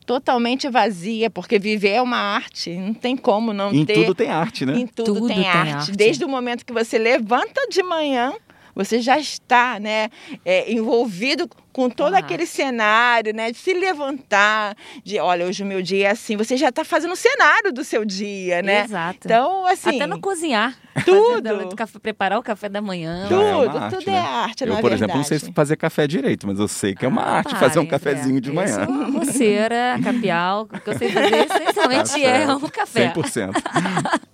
Totalmente 0.05 0.69
vazia, 0.69 1.29
porque 1.31 1.57
viver 1.57 1.89
é 1.93 2.01
uma 2.01 2.17
arte. 2.17 2.69
Não 2.75 2.93
tem 2.93 3.17
como 3.17 3.51
não 3.51 3.73
Em 3.73 3.83
ter. 3.85 3.95
tudo 3.95 4.13
tem 4.13 4.29
arte, 4.29 4.65
né? 4.65 4.77
Em 4.77 4.87
tudo, 4.87 5.15
Tudo 5.15 5.27
tem, 5.27 5.37
tem 5.37 5.47
arte. 5.47 5.73
arte. 5.73 5.91
Desde 5.93 6.23
o 6.23 6.29
momento 6.29 6.63
que 6.65 6.71
você 6.71 6.97
levanta 6.99 7.67
de 7.69 7.81
manhã, 7.81 8.31
você 8.75 9.01
já 9.01 9.17
está 9.17 9.79
né, 9.79 10.09
é, 10.45 10.71
envolvido 10.71 11.49
com 11.75 11.89
todo 11.89 12.11
Com 12.11 12.15
a 12.15 12.19
aquele 12.19 12.45
cenário, 12.45 13.33
né? 13.35 13.51
De 13.51 13.57
se 13.57 13.73
levantar, 13.73 14.77
de 15.03 15.19
olha, 15.19 15.45
hoje 15.45 15.61
o 15.61 15.65
meu 15.65 15.81
dia 15.81 16.07
é 16.07 16.11
assim. 16.11 16.38
Você 16.38 16.55
já 16.55 16.69
está 16.69 16.85
fazendo 16.85 17.11
o 17.11 17.15
cenário 17.17 17.73
do 17.73 17.83
seu 17.83 18.05
dia, 18.05 18.61
né? 18.61 18.85
Exato. 18.85 19.19
Então, 19.25 19.67
assim. 19.67 19.97
Até 19.97 20.07
no 20.07 20.21
cozinhar. 20.21 20.73
Tudo. 21.03 21.49
Fazer 21.49 21.65
do 21.67 21.75
café- 21.75 21.99
preparar 21.99 22.39
o 22.39 22.41
café 22.41 22.69
da 22.69 22.81
manhã. 22.81 23.27
Já 23.29 23.35
é 23.35 23.51
Tudo, 23.65 23.77
arte, 23.77 23.95
tudo 23.97 24.09
né? 24.09 24.15
é 24.17 24.19
arte, 24.21 24.61
Eu, 24.63 24.67
na 24.69 24.75
por 24.75 24.89
verdade. 24.89 24.95
exemplo, 25.03 25.17
não 25.17 25.23
sei 25.25 25.39
fazer 25.53 25.75
café 25.75 26.07
direito, 26.07 26.47
mas 26.47 26.57
eu 26.57 26.67
sei 26.69 26.95
que 26.95 27.03
é 27.05 27.09
uma 27.09 27.21
Ah, 27.21 27.38
arte 27.39 27.53
fazer 27.57 27.79
um 27.79 27.85
cafezinho 27.85 28.35
Zé. 28.35 28.39
de 28.39 28.49
Eu 28.49 28.55
manhã. 28.55 28.85
sou 28.85 29.11
roceira, 29.11 29.99
capial. 30.01 30.61
O 30.61 30.79
que 30.79 30.89
eu 30.89 30.97
sei 30.97 31.09
fazer 31.11 31.45
essencialmente 31.45 32.11
Tá 32.11 32.19
é 32.19 32.47
um 32.55 32.59
café. 32.69 33.11
100%. 33.13 33.51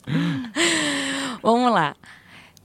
Vamos 1.42 1.72
lá. 1.74 1.96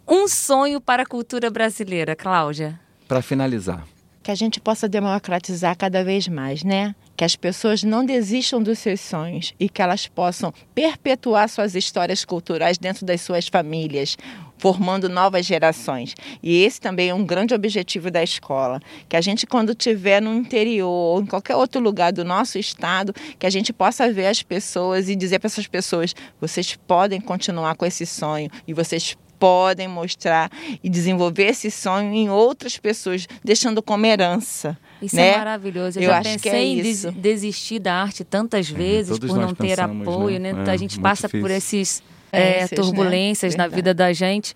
Um 0.06 0.28
sonho 0.28 0.80
para 0.82 1.02
a 1.04 1.06
cultura 1.06 1.50
brasileira, 1.50 2.14
Cláudia. 2.14 2.78
Para 3.08 3.22
finalizar. 3.22 3.82
Que 4.26 4.32
a 4.32 4.34
gente 4.34 4.58
possa 4.58 4.88
democratizar 4.88 5.76
cada 5.76 6.02
vez 6.02 6.26
mais, 6.26 6.64
né? 6.64 6.96
Que 7.16 7.22
as 7.22 7.36
pessoas 7.36 7.84
não 7.84 8.04
desistam 8.04 8.60
dos 8.60 8.80
seus 8.80 9.00
sonhos 9.00 9.54
e 9.56 9.68
que 9.68 9.80
elas 9.80 10.08
possam 10.08 10.52
perpetuar 10.74 11.48
suas 11.48 11.76
histórias 11.76 12.24
culturais 12.24 12.76
dentro 12.76 13.06
das 13.06 13.20
suas 13.20 13.46
famílias, 13.46 14.16
formando 14.58 15.08
novas 15.08 15.46
gerações. 15.46 16.12
E 16.42 16.64
esse 16.64 16.80
também 16.80 17.10
é 17.10 17.14
um 17.14 17.24
grande 17.24 17.54
objetivo 17.54 18.10
da 18.10 18.20
escola, 18.20 18.80
que 19.08 19.16
a 19.16 19.20
gente 19.20 19.46
quando 19.46 19.70
estiver 19.70 20.20
no 20.20 20.34
interior 20.34 20.88
ou 20.88 21.20
em 21.20 21.26
qualquer 21.26 21.54
outro 21.54 21.80
lugar 21.80 22.12
do 22.12 22.24
nosso 22.24 22.58
estado, 22.58 23.14
que 23.38 23.46
a 23.46 23.50
gente 23.50 23.72
possa 23.72 24.12
ver 24.12 24.26
as 24.26 24.42
pessoas 24.42 25.08
e 25.08 25.14
dizer 25.14 25.38
para 25.38 25.46
essas 25.46 25.68
pessoas, 25.68 26.16
vocês 26.40 26.76
podem 26.84 27.20
continuar 27.20 27.76
com 27.76 27.86
esse 27.86 28.04
sonho 28.04 28.50
e 28.66 28.74
vocês 28.74 29.16
podem 29.46 29.86
mostrar 29.86 30.50
e 30.82 30.88
desenvolver 30.88 31.44
esse 31.44 31.70
sonho 31.70 32.12
em 32.12 32.28
outras 32.28 32.76
pessoas, 32.76 33.28
deixando 33.44 33.80
como 33.80 34.04
herança. 34.04 34.76
Isso 35.00 35.14
né? 35.14 35.28
é 35.28 35.38
maravilhoso. 35.38 35.98
Eu, 36.00 36.04
Eu 36.04 36.10
já 36.10 36.18
acho 36.18 36.30
que 36.30 36.50
pensei 36.50 36.80
é 36.80 37.08
em 37.08 37.12
desistir 37.12 37.78
da 37.78 37.94
arte 37.94 38.24
tantas 38.24 38.68
vezes 38.68 39.18
todos 39.18 39.30
por 39.30 39.38
não 39.38 39.54
ter 39.54 39.76
pensamos, 39.76 40.08
apoio, 40.08 40.40
né? 40.40 40.52
né? 40.52 40.64
É, 40.66 40.70
a 40.70 40.76
gente 40.76 40.98
passa 40.98 41.28
por 41.28 41.48
difícil. 41.48 41.80
esses 41.80 42.02
É, 42.32 42.58
é, 42.58 42.60
né? 42.62 42.68
turbulências 42.68 43.54
na 43.54 43.64
Verdade. 43.64 43.76
vida 43.76 43.94
da 43.94 44.12
gente. 44.12 44.54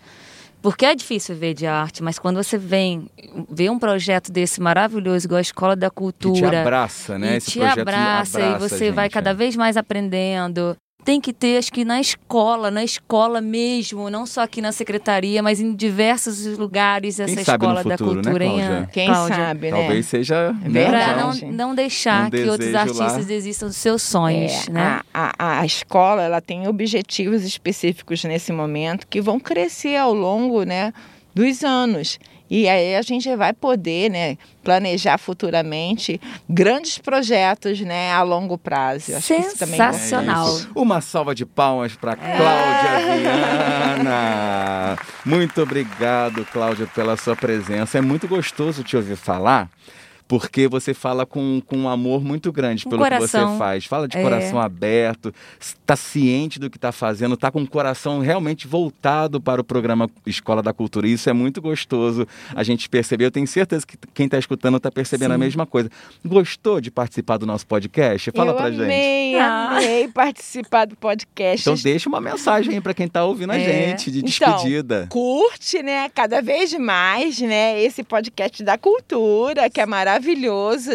Porque 0.60 0.84
é 0.84 0.94
difícil 0.94 1.36
ver 1.36 1.54
de 1.54 1.66
arte, 1.66 2.02
mas 2.02 2.18
quando 2.18 2.36
você 2.36 2.58
vem 2.58 3.08
ver 3.48 3.70
um 3.70 3.78
projeto 3.78 4.30
desse 4.32 4.60
maravilhoso, 4.60 5.26
igual 5.26 5.38
a 5.38 5.42
Escola 5.42 5.76
da 5.76 5.88
Que 5.88 5.96
Cultura, 5.96 6.50
te 6.50 6.56
abraça, 6.56 7.18
né? 7.18 7.34
e 7.34 7.36
Esse 7.36 7.52
te 7.52 7.58
projeto 7.58 7.78
abraça, 7.78 8.38
abraça 8.38 8.66
e 8.66 8.68
você 8.68 8.88
a 8.88 8.92
vai 8.92 9.04
gente, 9.06 9.14
cada 9.14 9.30
é. 9.30 9.34
vez 9.34 9.56
mais 9.56 9.76
aprendendo. 9.76 10.76
Tem 11.04 11.20
que 11.20 11.32
ter, 11.32 11.56
acho 11.58 11.72
que 11.72 11.84
na 11.84 12.00
escola, 12.00 12.70
na 12.70 12.84
escola 12.84 13.40
mesmo, 13.40 14.10
não 14.10 14.26
só 14.26 14.42
aqui 14.42 14.60
na 14.60 14.70
secretaria, 14.70 15.42
mas 15.42 15.58
em 15.60 15.74
diversos 15.74 16.44
lugares 16.58 17.18
essa 17.18 17.32
Quem 17.32 17.42
escola 17.42 17.82
da 17.82 17.96
futuro, 17.96 18.16
né, 18.16 18.22
cultura, 18.22 18.44
hein, 18.44 18.56
Cláudia? 18.58 18.88
Quem 18.92 19.06
Cláudia? 19.06 19.36
sabe, 19.36 19.70
né? 19.70 19.78
Talvez 19.78 20.06
seja. 20.06 20.52
né, 20.52 20.68
verdade. 20.68 20.90
Para 20.90 21.32
já- 21.32 21.46
não, 21.46 21.52
não 21.52 21.74
deixar 21.74 22.26
Um 22.26 22.30
que 22.30 22.44
outros 22.48 22.74
artistas 22.74 23.16
lá. 23.16 23.22
desistam 23.22 23.68
dos 23.68 23.76
seus 23.78 24.02
sonhos, 24.02 24.68
É, 24.68 24.70
né? 24.72 25.00
a, 25.12 25.32
a, 25.38 25.60
a 25.60 25.66
escola 25.66 26.22
ela 26.22 26.40
tem 26.40 26.68
objetivos 26.68 27.42
específicos 27.44 28.22
nesse 28.24 28.52
momento 28.52 29.06
que 29.08 29.20
vão 29.20 29.40
crescer 29.40 29.96
ao 29.96 30.12
longo 30.14 30.62
né, 30.64 30.92
dos 31.34 31.64
anos. 31.64 32.18
E 32.50 32.68
aí 32.68 32.96
a 32.96 33.02
gente 33.02 33.34
vai 33.36 33.52
poder 33.52 34.10
né, 34.10 34.36
planejar 34.64 35.18
futuramente 35.18 36.20
grandes 36.48 36.98
projetos 36.98 37.80
né, 37.80 38.12
a 38.12 38.22
longo 38.22 38.58
prazo. 38.58 39.14
Acho 39.14 39.26
que 39.28 39.34
isso 39.34 39.58
também 39.58 39.80
é 39.80 39.92
Sensacional. 39.92 40.48
importante. 40.48 40.72
Uma 40.74 41.00
salva 41.00 41.34
de 41.34 41.46
palmas 41.46 41.94
para 41.94 42.16
Cláudia 42.16 43.20
Viana. 43.20 44.98
Muito 45.24 45.62
obrigado, 45.62 46.44
Cláudia, 46.52 46.88
pela 46.88 47.16
sua 47.16 47.36
presença. 47.36 47.98
É 47.98 48.00
muito 48.00 48.26
gostoso 48.26 48.82
te 48.82 48.96
ouvir 48.96 49.16
falar. 49.16 49.70
Porque 50.30 50.68
você 50.68 50.94
fala 50.94 51.26
com, 51.26 51.60
com 51.66 51.76
um 51.76 51.88
amor 51.88 52.22
muito 52.22 52.52
grande 52.52 52.86
Um 52.86 52.90
pelo 52.90 53.02
que 53.02 53.08
coração. 53.10 53.50
você 53.52 53.58
faz. 53.58 53.84
Fala 53.84 54.06
de 54.06 54.16
É. 54.16 54.22
coração 54.22 54.60
aberto, 54.60 55.34
está 55.58 55.96
ciente 55.96 56.60
do 56.60 56.70
que 56.70 56.76
está 56.76 56.92
fazendo, 56.92 57.34
está 57.34 57.50
com 57.50 57.60
o 57.60 57.66
coração 57.66 58.20
realmente 58.20 58.68
voltado 58.68 59.40
para 59.40 59.60
o 59.60 59.64
programa 59.64 60.08
Escola 60.24 60.62
da 60.62 60.72
Cultura. 60.72 61.08
E 61.08 61.14
isso 61.14 61.28
é 61.28 61.32
muito 61.32 61.60
gostoso 61.60 62.28
a 62.54 62.62
gente 62.62 62.88
perceber. 62.88 63.24
Eu 63.24 63.32
tenho 63.32 63.46
certeza 63.48 63.84
que 63.84 63.96
quem 64.14 64.26
está 64.26 64.38
escutando 64.38 64.76
está 64.76 64.88
percebendo 64.88 65.32
a 65.32 65.34
Sim. 65.34 65.40
mesma 65.40 65.66
coisa. 65.66 65.90
Gostou 66.24 66.80
de 66.80 66.92
participar 66.92 67.36
do 67.36 67.44
nosso 67.44 67.66
podcast? 67.66 68.30
Fala 68.30 68.52
Eu 68.52 68.56
pra 68.56 68.70
gente. 68.70 68.82
amei, 68.84 69.34
Ah. 69.36 69.70
amei 69.78 70.06
participar 70.06 70.84
do 70.84 70.94
podcast. 70.94 71.62
Então 71.68 71.74
deixa 71.74 72.08
uma 72.08 72.20
mensagem 72.20 72.74
aí 72.74 72.80
para 72.80 72.94
quem 72.94 73.06
está 73.06 73.24
ouvindo 73.24 73.50
a 73.50 73.58
É. 73.58 73.64
gente 73.88 74.12
de 74.12 74.18
Então, 74.20 74.52
despedida. 74.54 75.08
curte, 75.10 75.82
né, 75.82 76.08
cada 76.10 76.40
vez 76.40 76.72
mais, 76.78 77.40
né, 77.40 77.82
esse 77.82 78.04
podcast 78.04 78.62
da 78.62 78.78
cultura, 78.78 79.68
que 79.68 79.80
é 79.80 79.86
maravilhoso, 79.86 80.19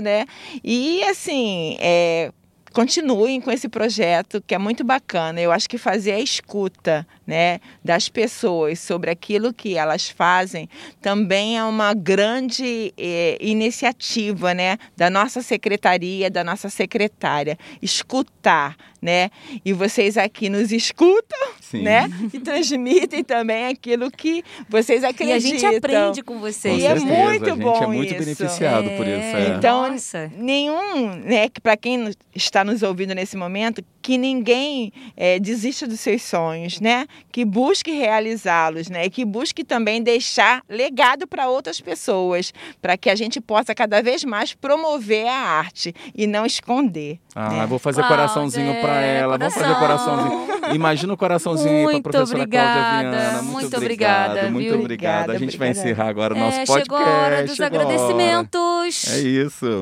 né? 0.02 0.26
E 0.64 1.04
assim, 1.04 1.78
é, 1.80 2.32
continuem 2.76 3.40
com 3.40 3.50
esse 3.50 3.70
projeto 3.70 4.44
que 4.46 4.54
é 4.54 4.58
muito 4.58 4.84
bacana. 4.84 5.40
Eu 5.40 5.54
acho 5.54 5.70
que 5.70 5.78
fazer 5.78 6.12
a 6.12 6.20
escuta, 6.20 7.08
né, 7.26 7.62
das 7.82 8.10
pessoas 8.10 8.82
sobre 8.82 9.10
aquilo 9.10 9.54
que 9.54 9.78
elas 9.78 10.10
fazem 10.10 10.70
também 11.02 11.58
é 11.58 11.64
uma 11.64 11.94
grande 11.94 12.94
eh, 12.98 13.38
iniciativa, 13.40 14.54
né, 14.54 14.78
da 14.98 15.10
nossa 15.10 15.42
secretaria, 15.42 16.30
da 16.30 16.44
nossa 16.44 16.70
secretária, 16.70 17.58
escutar, 17.82 18.76
né? 19.06 19.30
E 19.64 19.72
vocês 19.72 20.18
aqui 20.18 20.50
nos 20.50 20.72
escutam, 20.72 21.40
Sim. 21.62 21.84
né? 21.84 22.10
E 22.34 22.40
transmitem 22.40 23.24
também 23.24 23.68
aquilo 23.68 24.10
que 24.10 24.44
vocês 24.68 25.04
E 25.04 25.06
acreditam. 25.06 25.36
a 25.36 25.40
gente 25.40 25.66
aprende 25.66 26.22
com 26.24 26.34
Com 26.36 26.40
vocês. 26.42 26.82
E 26.82 26.86
é 26.86 26.96
muito 26.96 27.46
a 27.46 27.50
gente 27.50 27.64
bom 27.64 27.84
é 27.84 27.88
muito 27.88 28.10
isso. 28.14 28.20
beneficiado 28.20 28.90
por 28.98 29.08
isso. 29.08 29.38
é. 29.38 29.56
Então, 29.56 29.92
Nossa. 29.92 30.32
Nenhum, 30.36 31.08
né, 31.24 31.48
que 31.48 31.62
para 31.62 31.78
quem 31.78 32.12
está 32.34 32.64
nos 32.64 32.82
ouvindo 32.84 33.14
nesse 33.14 33.38
momento, 33.38 33.82
que 34.02 34.18
ninguém 34.18 34.92
é, 35.16 35.40
desista 35.40 35.88
dos 35.88 36.00
seus 36.00 36.22
sonhos, 36.24 36.80
né? 36.82 37.08
Que 37.32 37.46
busque 37.46 37.92
realizá-los, 37.92 38.90
né? 38.90 39.06
E 39.06 39.10
que 39.10 39.24
busque 39.26 39.64
também 39.64 40.02
deixar 40.04 40.62
legado 40.70 41.28
para 41.28 41.48
outras 41.48 41.80
pessoas, 41.80 42.54
para 42.82 42.98
que 42.98 43.10
a 43.10 43.16
gente 43.16 43.40
possa 43.42 43.74
cada 43.74 44.02
vez 44.02 44.24
mais 44.24 44.54
promover 44.54 45.28
a 45.28 45.34
arte 45.38 45.94
e 46.14 46.28
não 46.28 46.46
esconder. 46.46 47.20
Ah, 47.34 47.50
né? 47.50 47.66
vou 47.66 47.80
fazer 47.80 48.02
coraçãozinho 48.04 48.80
para 48.82 48.95
ela. 49.02 49.38
Vamos 49.38 49.54
fazer 49.54 49.76
coraçãozinho. 49.76 50.48
Imagina 50.74 51.14
o 51.14 51.18
coraçãozinho 51.18 51.88
para 51.90 51.98
a 51.98 52.02
professora 52.02 52.40
obrigada, 52.40 52.80
Cláudia 52.80 53.12
Viana. 53.12 53.42
Muito, 53.42 53.52
Muito 53.54 53.78
obrigada, 53.78 54.30
obrigado, 54.32 54.52
muito 54.52 54.70
viu? 54.70 54.80
obrigado. 54.80 55.30
A 55.32 55.38
gente 55.38 55.58
vai 55.58 55.70
Obrigada, 55.70 55.90
encerrar 55.90 56.10
agora 56.10 56.34
o 56.34 56.38
nosso 56.38 56.58
é, 56.60 56.66
podcast. 56.66 56.84
chegou 56.84 56.98
a 56.98 57.18
hora 57.24 57.44
dos 57.46 57.56
chegou 57.56 57.80
a 57.80 57.84
hora. 57.84 57.94
agradecimentos. 57.94 59.14
É 59.14 59.20
isso. 59.20 59.82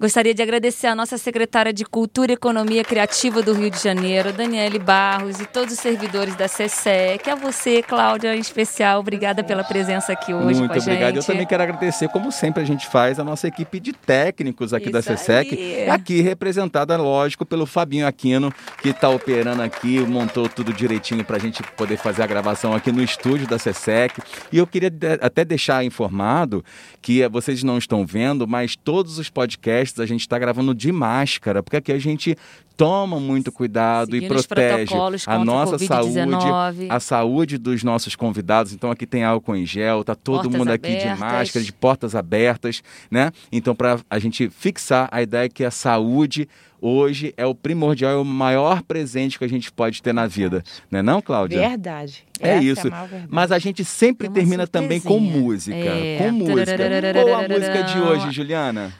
Gostaria 0.00 0.32
de 0.32 0.40
agradecer 0.40 0.86
a 0.86 0.94
nossa 0.94 1.18
secretária 1.18 1.72
de 1.72 1.84
Cultura 1.84 2.30
e 2.30 2.34
Economia 2.34 2.84
Criativa 2.84 3.42
do 3.42 3.52
Rio 3.52 3.68
de 3.68 3.82
Janeiro, 3.82 4.32
Daniele 4.32 4.78
Barros, 4.78 5.40
e 5.40 5.46
todos 5.46 5.74
os 5.74 5.80
servidores 5.80 6.36
da 6.36 6.48
CSEC. 6.48 7.28
A 7.28 7.34
você, 7.34 7.82
Cláudia, 7.82 8.36
em 8.36 8.38
especial, 8.38 9.00
obrigada 9.00 9.42
pela 9.42 9.64
presença 9.64 10.12
aqui 10.12 10.32
hoje 10.32 10.60
Muito 10.60 10.68
com 10.68 10.78
a 10.78 10.82
obrigado. 10.82 11.16
Eu 11.16 11.22
gente. 11.22 11.26
também 11.26 11.46
quero 11.46 11.64
agradecer, 11.64 12.08
como 12.10 12.30
sempre 12.30 12.62
a 12.62 12.64
gente 12.64 12.86
faz, 12.86 13.18
a 13.18 13.24
nossa 13.24 13.48
equipe 13.48 13.80
de 13.80 13.92
técnicos 13.92 14.72
aqui 14.72 14.88
da 14.88 15.00
Isso 15.00 15.12
CSEC. 15.12 15.56
aí. 15.56 15.90
Aqui 15.90 16.20
representada, 16.20 16.96
lógico, 16.96 17.44
pelo 17.44 17.66
Fabinho 17.66 18.06
Aquino, 18.06 18.54
que 18.80 18.90
está 18.90 19.08
operando 19.08 19.62
aqui, 19.62 19.98
montou 19.98 20.48
tudo 20.48 20.72
direitinho 20.72 21.24
para 21.24 21.38
a 21.38 21.40
gente 21.40 21.60
poder 21.76 21.96
fazer 21.96 22.22
a 22.22 22.26
gravação 22.28 22.72
aqui 22.72 22.92
no 22.92 23.02
estúdio 23.02 23.48
da 23.48 23.56
CSEC. 23.56 24.22
E 24.52 24.58
eu 24.58 24.66
queria 24.66 24.92
até 25.20 25.44
deixar 25.44 25.84
informado 25.84 26.64
que 27.02 27.20
eh, 27.20 27.28
vocês 27.28 27.64
não 27.64 27.78
estão 27.78 28.06
vendo, 28.06 28.46
mas 28.46 28.76
todos 28.76 29.18
os 29.18 29.28
podcasts 29.28 29.87
a 29.98 30.06
gente 30.06 30.20
está 30.22 30.38
gravando 30.38 30.74
de 30.74 30.90
máscara, 30.92 31.62
porque 31.62 31.76
aqui 31.76 31.92
a 31.92 31.98
gente 31.98 32.36
toma 32.76 33.18
muito 33.18 33.50
cuidado 33.50 34.10
e 34.14 34.20
Seguindo 34.20 34.36
os 34.36 34.46
protege 34.46 34.94
a 35.26 35.38
nossa 35.44 35.78
saúde, 35.78 36.14
Covid-19. 36.20 36.86
a 36.88 37.00
saúde 37.00 37.58
dos 37.58 37.82
nossos 37.82 38.14
convidados. 38.14 38.72
Então 38.72 38.90
aqui 38.90 39.04
tem 39.06 39.24
álcool 39.24 39.56
em 39.56 39.66
gel, 39.66 40.04
tá 40.04 40.14
todo 40.14 40.42
Portas 40.42 40.58
mundo 40.58 40.70
aqui 40.70 40.90
de 40.90 40.96
abertas. 40.98 41.18
máscara, 41.18 41.64
de 41.64 41.72
portas 41.72 42.14
abertas, 42.14 42.82
né? 43.10 43.32
Então 43.50 43.74
para 43.74 43.98
a 44.08 44.18
gente 44.20 44.48
fixar 44.50 45.08
a 45.10 45.20
ideia 45.22 45.48
que 45.48 45.64
a 45.64 45.70
saúde 45.72 46.48
hoje 46.80 47.34
é 47.36 47.44
o 47.44 47.52
primordial, 47.52 48.12
é 48.12 48.16
o 48.16 48.24
maior 48.24 48.82
presente 48.82 49.36
que 49.36 49.44
a 49.44 49.48
gente 49.48 49.72
pode 49.72 50.00
ter 50.00 50.12
na 50.14 50.28
vida, 50.28 50.62
não 50.88 51.00
é 51.00 51.02
não, 51.02 51.20
Cláudia? 51.20 51.58
Verdade. 51.58 52.22
É 52.38 52.50
Essa 52.58 52.62
isso. 52.64 52.86
a 52.86 52.90
maior 52.92 53.08
verdade. 53.08 53.28
Mas 53.28 53.50
a 53.50 53.58
gente 53.58 53.84
sempre 53.84 54.28
termina 54.28 54.64
também 54.68 55.00
com 55.00 55.14
surpresinha. 55.18 55.40
música, 55.42 55.76
É. 55.76 56.18
com 56.18 56.30
música. 56.30 56.78
Qual 57.24 57.34
a 57.34 57.48
música 57.48 57.82
de 57.82 57.98
hoje, 58.00 58.30
Juliana? 58.30 58.92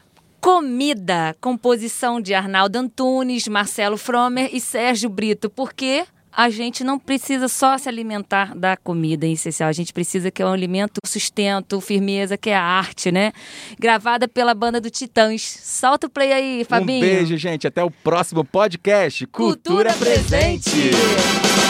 Comida, 0.49 1.37
composição 1.43 2.23
de 2.23 2.33
Arnaldo 2.33 2.79
Antunes, 2.79 3.47
Marcelo 3.47 3.99
Fromer 3.99 4.49
e 4.51 4.59
Sérgio 4.59 5.11
Brito, 5.11 5.51
porque 5.51 6.07
a 6.33 6.49
gente 6.49 6.83
não 6.83 6.99
precisa 6.99 7.49
só 7.49 7.77
se 7.77 7.87
alimentar 7.87 8.57
da 8.57 8.75
comida 8.75 9.27
em 9.27 9.35
essencial, 9.35 9.69
a 9.69 9.75
gente 9.75 9.93
precisa 9.93 10.31
que 10.31 10.41
é 10.41 10.47
um 10.47 10.53
alimento 10.55 11.01
sustento, 11.05 11.83
firmeza, 11.83 12.39
que 12.39 12.49
é 12.49 12.57
a 12.57 12.63
arte, 12.63 13.13
né? 13.13 13.31
Gravada 13.79 14.27
pela 14.27 14.55
banda 14.55 14.81
do 14.81 14.89
Titãs. 14.89 15.43
Solta 15.43 16.07
o 16.07 16.11
play 16.11 16.33
aí, 16.33 16.65
Fabinho. 16.65 17.05
Um 17.05 17.11
beijo, 17.11 17.37
gente. 17.37 17.67
Até 17.67 17.85
o 17.85 17.91
próximo 17.91 18.43
podcast. 18.43 19.27
Cultura, 19.27 19.93
Cultura 19.93 19.93
presente. 19.93 20.71
Presente. 20.71 21.68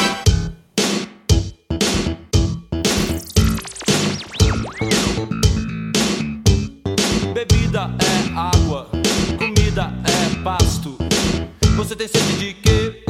Você 11.89 11.97
tem 11.97 12.07
sede 12.07 12.37
de 12.37 12.53
quê? 12.53 13.03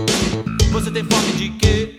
Você 0.70 0.88
tem 0.88 1.02
fome 1.02 1.32
de 1.32 1.48
quê? 1.48 1.98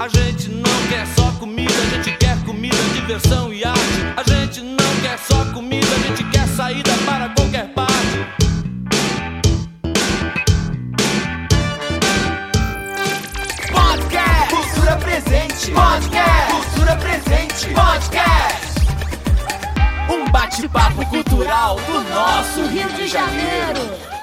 A 0.00 0.08
gente 0.08 0.48
não 0.48 0.88
quer 0.88 1.06
só 1.14 1.30
comida, 1.38 1.72
a 1.72 2.02
gente 2.02 2.18
quer 2.18 2.36
comida, 2.44 2.76
diversão 2.94 3.54
e 3.54 3.62
arte. 3.62 3.80
A 4.16 4.24
gente 4.24 4.60
não 4.60 5.00
quer 5.02 5.16
só 5.20 5.44
comida, 5.54 5.86
a 5.86 5.98
gente 6.00 6.24
quer 6.30 6.48
saída 6.48 6.90
para 7.06 7.28
qualquer 7.28 7.72
parte. 7.74 8.26
Podcast 13.70 14.48
Cultura 14.50 14.96
Presente 14.96 15.70
Podcast 15.70 16.52
Cultura 16.52 16.96
Presente 16.96 17.68
Podcast 17.72 18.80
Um 20.10 20.28
bate-papo 20.32 21.06
cultural 21.06 21.76
do 21.76 22.02
nosso 22.12 22.66
Rio 22.66 22.88
de 22.94 23.06
Janeiro 23.06 24.15